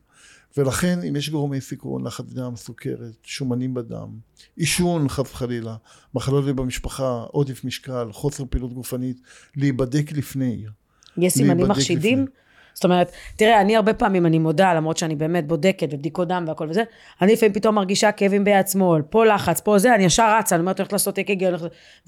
ולכן 0.57 0.99
אם 1.09 1.17
יש 1.17 1.31
גורמי 1.31 1.61
סיכון, 1.61 2.07
לחץ 2.07 2.25
דם, 2.33 2.57
סוכרת, 2.57 3.17
שומנים 3.23 3.75
בדם, 3.75 4.09
עישון 4.57 5.09
חס 5.09 5.33
וחלילה, 5.33 5.77
מחלות 6.15 6.45
לב 6.45 6.57
במשפחה, 6.57 7.25
עודף 7.31 7.65
משקל, 7.65 8.09
חוסר 8.13 8.45
פעילות 8.51 8.73
גופנית, 8.73 9.21
להיבדק 9.57 10.13
לפני. 10.13 10.65
יש 11.19 11.33
סימנים 11.33 11.69
מחשידים? 11.69 12.23
לפני. 12.23 12.35
זאת 12.75 12.85
אומרת, 12.85 13.13
תראה, 13.37 13.61
אני 13.61 13.77
הרבה 13.77 13.95
פעמים, 13.95 14.27
אני 14.27 14.39
מודה, 14.39 14.75
למרות 14.75 14.97
שאני 14.97 15.17
באמת 15.17 15.47
בודקת 15.47 15.89
ובדיקות 15.93 16.29
דם 16.29 16.45
והכל 16.49 16.67
וזה, 16.71 16.83
אני 17.23 17.33
לפעמים 17.33 17.53
פתאום 17.53 17.75
מרגישה 17.75 18.13
כאבים 18.13 18.45
ביד 18.45 18.69
שמאל, 18.69 19.03
פה 19.03 19.25
לחץ, 19.25 19.61
פה 19.61 19.79
זה, 19.79 19.95
אני 19.95 20.05
ישר 20.05 20.37
רצה, 20.39 20.55
אני 20.55 20.61
אומרת, 20.61 20.79
הולכת 20.79 20.93
לעשות 20.93 21.19
אק"ג, 21.19 21.51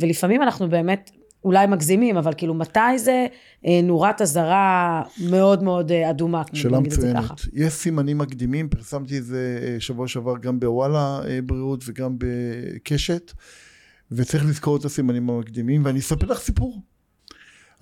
ולפעמים 0.00 0.42
אנחנו 0.42 0.68
באמת 0.68 1.10
אולי 1.44 1.66
מגזימים, 1.66 2.16
אבל 2.16 2.32
כאילו, 2.36 2.54
מתי 2.54 2.98
זה 2.98 3.26
אה, 3.66 3.80
נורת 3.82 4.22
אזהרה 4.22 5.02
מאוד 5.28 5.62
מאוד 5.62 5.92
אה, 5.92 6.10
אדומה, 6.10 6.42
שאלה 6.52 6.80
מצוינת. 6.80 7.40
יש 7.52 7.72
סימנים 7.72 8.18
מקדימים, 8.18 8.68
פרסמתי 8.68 9.18
את 9.18 9.24
זה 9.24 9.58
אה, 9.62 9.80
שבוע 9.80 10.08
שעבר 10.08 10.38
גם 10.38 10.60
בוואלה 10.60 11.20
בריאות 11.46 11.84
וגם 11.86 12.16
בקשת, 12.18 13.32
וצריך 14.12 14.44
לזכור 14.44 14.76
את 14.76 14.84
הסימנים 14.84 15.30
המקדימים, 15.30 15.84
ואני 15.84 15.98
אספר 15.98 16.26
לך 16.26 16.38
סיפור. 16.38 16.80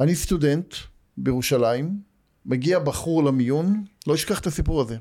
אני 0.01 0.15
סטודנט 0.15 0.75
בירושלים, 1.17 1.99
מגיע 2.47 2.79
בחור 2.79 3.25
למיון, 3.25 3.85
לא 4.07 4.15
אשכח 4.15 4.41
את 4.41 4.47
הסיפור 4.47 4.81
הזה. 4.81 4.97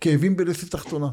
כאבים 0.00 0.36
בלסת 0.36 0.70
תחתונה. 0.70 1.10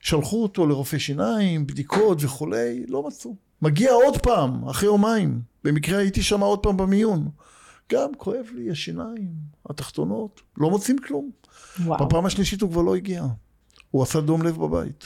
שלחו 0.00 0.42
אותו 0.42 0.66
לרופא 0.66 0.98
שיניים, 0.98 1.66
בדיקות 1.66 2.18
וכולי, 2.24 2.84
לא 2.88 3.06
מצאו. 3.06 3.34
מגיע 3.62 3.92
עוד 3.92 4.18
פעם, 4.22 4.68
אחרי 4.68 4.88
יומיים. 4.88 5.40
במקרה 5.64 5.98
הייתי 5.98 6.22
שם 6.22 6.40
עוד 6.40 6.58
פעם 6.58 6.76
במיון. 6.76 7.28
גם 7.92 8.14
כואב 8.16 8.46
לי 8.54 8.70
השיניים, 8.70 9.32
התחתונות, 9.70 10.40
לא 10.56 10.70
מוצאים 10.70 10.98
כלום. 10.98 11.30
וואו. 11.84 12.06
בפעם 12.06 12.26
השלישית 12.26 12.62
הוא 12.62 12.70
כבר 12.70 12.82
לא 12.82 12.94
הגיע. 12.96 13.24
הוא 13.90 14.02
עשה 14.02 14.20
דום 14.20 14.42
לב 14.42 14.56
בבית. 14.56 15.04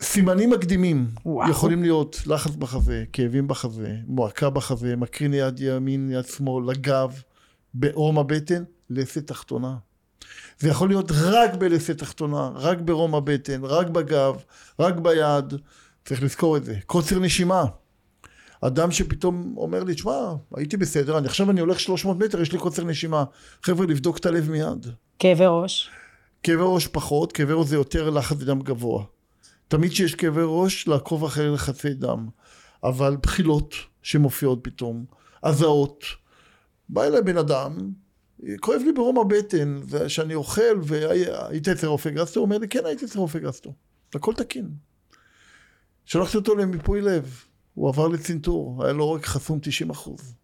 סימנים 0.00 0.50
מקדימים 0.50 1.06
וואו. 1.26 1.50
יכולים 1.50 1.82
להיות 1.82 2.20
לחץ 2.26 2.54
בחזה, 2.54 3.04
כאבים 3.12 3.48
בחזה, 3.48 3.96
מועקה 4.06 4.50
בחזה, 4.50 4.96
מקרין 4.96 5.34
יד 5.34 5.60
ימין, 5.60 6.10
יד 6.10 6.26
שמאל, 6.26 6.70
לגב, 6.70 7.22
בעורם 7.74 8.18
הבטן, 8.18 8.64
לסת 8.90 9.26
תחתונה. 9.26 9.76
זה 10.58 10.68
יכול 10.68 10.88
להיות 10.88 11.12
רק 11.14 11.54
בלסת 11.54 11.98
תחתונה, 11.98 12.50
רק 12.54 12.78
ברום 12.78 13.14
הבטן, 13.14 13.64
רק 13.64 13.88
בגב, 13.88 14.36
רק 14.78 14.94
ביד, 14.94 15.54
צריך 16.08 16.22
לזכור 16.22 16.56
את 16.56 16.64
זה. 16.64 16.74
קוצר 16.86 17.18
נשימה. 17.18 17.64
אדם 18.60 18.90
שפתאום 18.90 19.54
אומר 19.56 19.84
לי, 19.84 19.94
תשמע, 19.94 20.32
הייתי 20.56 20.76
בסדר, 20.76 21.18
אני 21.18 21.26
עכשיו 21.26 21.50
אני 21.50 21.60
הולך 21.60 21.80
300 21.80 22.18
מטר, 22.18 22.40
יש 22.40 22.52
לי 22.52 22.58
קוצר 22.58 22.84
נשימה. 22.84 23.24
חבר'ה, 23.62 23.86
לבדוק 23.86 24.18
את 24.18 24.26
הלב 24.26 24.50
מיד. 24.50 24.86
כאבי 25.18 25.44
ראש. 25.46 25.90
כאבי 26.42 26.62
ראש 26.64 26.86
פחות, 26.86 27.32
כאבי 27.32 27.52
ראש 27.52 27.66
זה 27.66 27.76
יותר 27.76 28.10
לחץ 28.10 28.36
דם 28.36 28.60
גבוה. 28.60 29.04
תמיד 29.68 29.90
כשיש 29.90 30.14
כאבי 30.14 30.40
ראש, 30.44 30.88
לעקוב 30.88 31.24
אחרי 31.24 31.50
לחצי 31.50 31.94
דם. 31.94 32.28
אבל 32.84 33.16
בחילות 33.22 33.74
שמופיעות 34.02 34.58
פתאום, 34.62 35.04
הזעות. 35.42 36.04
בא 36.88 37.04
אליי 37.04 37.22
בן 37.22 37.38
אדם, 37.38 37.78
כואב 38.60 38.80
לי 38.84 38.92
ברום 38.92 39.18
הבטן, 39.18 39.80
שאני 40.08 40.34
אוכל, 40.34 40.80
והיית 40.82 41.68
אצל 41.68 41.86
רופא 41.86 42.10
גסטו? 42.10 42.40
הוא 42.40 42.44
אומר 42.44 42.58
לי, 42.58 42.68
כן, 42.68 42.86
הייתי 42.86 43.04
אצל 43.04 43.18
רופא 43.18 43.38
גסטו. 43.38 43.72
הכל 44.14 44.34
תקין. 44.34 44.87
שלחתי 46.08 46.36
אותו 46.36 46.54
למיפוי 46.54 47.00
לב, 47.00 47.44
הוא 47.74 47.88
עבר 47.88 48.08
לצנתור, 48.08 48.84
היה 48.84 48.92
לו 48.92 49.12
רק 49.12 49.26
חסום 49.26 49.58
90 49.62 49.90
אחוז. 49.90 50.34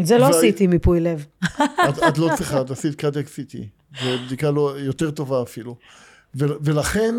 את 0.00 0.06
זה 0.06 0.18
לא 0.18 0.24
והי- 0.24 0.36
עשיתי 0.38 0.66
מיפוי 0.66 1.00
לב. 1.00 1.26
את, 1.88 1.98
את 2.08 2.18
לא 2.18 2.30
צריכה, 2.36 2.60
את 2.60 2.70
עשית 2.70 2.94
קאדק 2.94 3.28
סיטי, 3.28 3.68
זו 4.02 4.08
בדיקה 4.26 4.50
לא, 4.50 4.74
יותר 4.78 5.10
טובה 5.10 5.42
אפילו. 5.42 5.76
ו, 6.34 6.44
ולכן, 6.60 7.14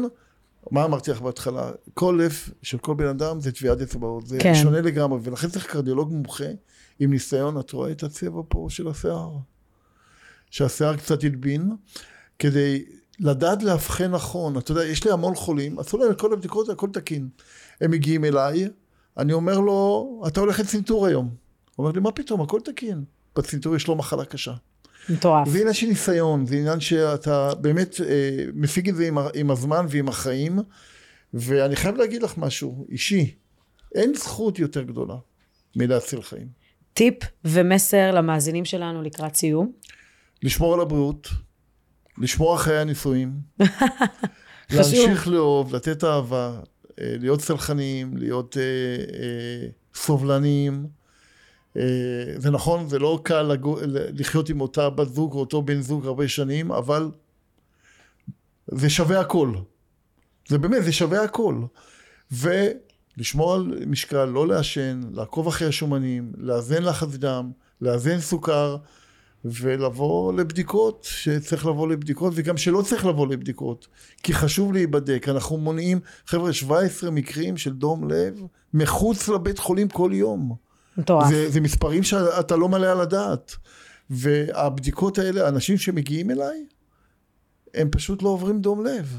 מה 0.72 0.86
אמרתי 0.86 1.12
לך 1.12 1.22
בהתחלה? 1.22 1.72
כל 1.94 2.20
לב 2.24 2.34
של 2.62 2.78
כל 2.78 2.94
בן 2.96 3.08
אדם 3.08 3.40
זה 3.40 3.52
טביעת 3.52 3.82
אצבעות, 3.82 4.28
זה. 4.28 4.38
כן. 4.40 4.56
שונה 4.56 4.82
לגמרי, 4.82 5.20
ולכן 5.24 5.50
צריך 5.50 5.66
קרדיולוג 5.66 6.12
מומחה 6.12 6.46
עם 7.00 7.10
ניסיון, 7.12 7.60
את 7.60 7.72
רואה 7.72 7.92
את 7.92 8.04
הצבע 8.04 8.42
פה 8.48 8.66
של 8.70 8.88
השיער? 8.88 9.32
שהשיער 10.52 10.98
קצת 10.98 11.24
הלבין, 11.24 11.72
כדי 12.40 12.86
לדעת 13.20 13.64
לאבחן 13.64 14.12
נכון. 14.12 14.58
אתה 14.58 14.72
יודע, 14.72 14.84
יש 14.86 15.06
לי 15.06 15.12
המון 15.12 15.36
חולים, 15.36 15.80
עשו 15.80 15.98
להם 15.98 16.12
את 16.12 16.20
כל 16.20 16.34
הבדיקות, 16.34 16.70
הכל 16.70 16.88
תקין. 16.94 17.30
הם 17.82 17.92
מגיעים 17.92 18.26
אליי, 18.26 18.68
אני 19.18 19.34
אומר 19.34 19.60
לו, 19.60 20.24
אתה 20.28 20.40
הולך 20.40 20.60
לצנתור 20.60 21.08
היום. 21.08 21.26
הוא 21.76 21.84
אומר 21.86 21.92
לי, 21.96 22.02
מה 22.02 22.12
פתאום, 22.12 22.42
הכל 22.42 22.60
תקין. 22.60 23.04
בצנתור 23.36 23.76
יש 23.76 23.88
לו 23.88 23.96
מחלה 23.96 24.26
קשה. 24.26 24.54
מטורף. 25.10 25.50
זה 25.50 25.60
עניין 25.60 25.74
של 25.74 25.88
ניסיון, 25.88 26.46
זה 26.46 26.56
עניין 26.56 26.80
שאתה 26.80 27.56
באמת 27.56 27.96
אה, 28.02 28.46
מפיג 28.54 28.90
את 28.90 28.96
זה 28.96 29.08
עם, 29.08 29.18
עם 29.34 29.52
הזמן 29.52 29.86
ועם 29.90 30.08
החיים, 30.08 30.60
ואני 31.34 31.76
חייב 31.76 31.96
להגיד 31.96 32.24
לך 32.24 32.38
משהו 32.38 32.86
אישי, 32.90 33.36
אין 33.96 34.14
זכות 34.16 34.60
יותר 34.60 34.84
גדולה 34.84 35.16
מלהציל 35.76 36.22
חיים. 36.22 36.48
טיפ 36.94 37.16
ומסר 37.46 38.12
למאזינים 38.12 38.66
שלנו 38.66 39.02
לקראת 39.02 39.36
סיום. 39.36 39.72
לשמור 40.44 40.74
על 40.74 40.80
הבריאות, 40.80 41.30
לשמור 42.18 42.52
על 42.52 42.58
חיי 42.58 42.78
הנישואים. 42.78 43.34
להמשיך 44.74 45.28
לאהוב, 45.28 45.76
לתת 45.76 46.04
אהבה, 46.04 46.52
אה, 46.56 46.62
להיות 47.04 47.42
סלחניים, 47.42 48.18
להיות 48.18 48.58
אה, 48.58 48.64
אה, 49.20 49.68
סובלניים. 49.96 50.88
אה, 51.78 51.84
זה 52.38 52.52
נכון, 52.52 52.90
זה 52.90 53.00
לא 53.00 53.20
קל 53.24 53.42
לגו, 53.42 53.78
לחיות 54.14 54.50
עם 54.50 54.62
אותה 54.62 54.90
בת 54.90 55.08
זוג 55.08 55.34
או 55.34 55.40
אותו 55.40 55.62
בן 55.62 55.82
זוג 55.82 56.06
הרבה 56.06 56.28
שנים, 56.28 56.72
אבל 56.72 57.12
זה 58.68 58.90
שווה 58.90 59.20
הכל. 59.20 59.54
זה 60.48 60.58
באמת, 60.58 60.84
זה 60.84 60.92
שווה 60.92 61.24
הכל. 61.24 61.56
ולשמור 62.32 63.54
על 63.54 63.74
משקל, 63.88 64.26
לא 64.26 64.48
לעשן, 64.48 65.02
לעקוב 65.14 65.48
אחרי 65.48 65.68
השומנים, 65.68 66.32
לאזן 66.38 66.84
לחץ 66.84 67.16
דם, 67.16 67.52
לאזן 67.82 68.20
סוכר, 68.20 68.78
ולבוא 69.46 70.34
לבדיקות, 70.34 71.08
שצריך 71.10 71.66
לבוא 71.66 71.88
לבדיקות, 71.88 72.34
וגם 72.36 72.58
שלא 72.58 72.82
צריך 72.82 73.06
לבוא 73.06 73.28
לבדיקות, 73.28 73.88
כי 74.24 74.34
חשוב 74.34 74.74
להיבדק. 74.74 75.30
אנחנו 75.30 75.58
מונעים, 75.58 76.00
חבר'ה, 76.26 76.54
17 76.54 77.12
מקרים 77.12 77.58
של 77.58 77.74
דום 77.74 78.10
לב 78.10 78.42
מחוץ 78.74 79.30
לבית 79.30 79.60
חולים 79.60 79.90
כל 79.90 80.12
יום. 80.14 80.56
מטורף. 80.98 81.30
זה, 81.30 81.50
זה 81.50 81.62
מספרים 81.62 82.04
שאתה 82.04 82.56
לא 82.56 82.70
מעלה 82.70 82.92
על 82.92 83.02
הדעת. 83.02 83.56
והבדיקות 84.10 85.18
האלה, 85.18 85.48
אנשים 85.48 85.78
שמגיעים 85.78 86.32
אליי, 86.32 86.66
הם 87.74 87.90
פשוט 87.92 88.24
לא 88.24 88.30
עוברים 88.30 88.62
דום 88.62 88.86
לב. 88.86 89.18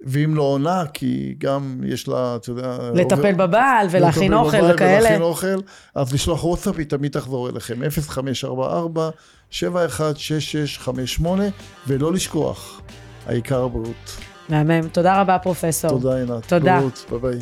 ואם 0.00 0.34
לא 0.34 0.42
עונה, 0.42 0.82
כי 0.94 1.34
גם 1.38 1.80
יש 1.84 2.08
לה, 2.08 2.36
אתה 2.36 2.50
יודע... 2.50 2.78
לטפל 2.94 3.30
עובר, 3.30 3.46
בבעל 3.46 3.86
ולהכין 3.90 4.34
אוכל 4.34 4.58
בבעל 4.58 4.74
וכאלה. 4.74 5.00
ולהכין 5.00 5.22
אוכל, 5.22 5.56
אז 5.94 6.14
לשלוח 6.14 6.44
וואטסאפ, 6.44 6.78
היא 6.78 6.86
תמיד 6.86 7.12
תחזור 7.12 7.48
אליכם. 7.48 7.74
0544-716658, 11.22 11.26
ולא 11.86 12.12
לשכוח, 12.12 12.80
העיקר 13.26 13.62
הבריאות. 13.62 14.25
מהמם. 14.48 14.88
תודה 14.88 15.20
רבה, 15.20 15.38
פרופסור. 15.38 15.90
תודה, 15.90 16.16
עינת. 16.16 16.48
תודה. 16.48 16.80
ביי 17.08 17.18
ביי. 17.18 17.38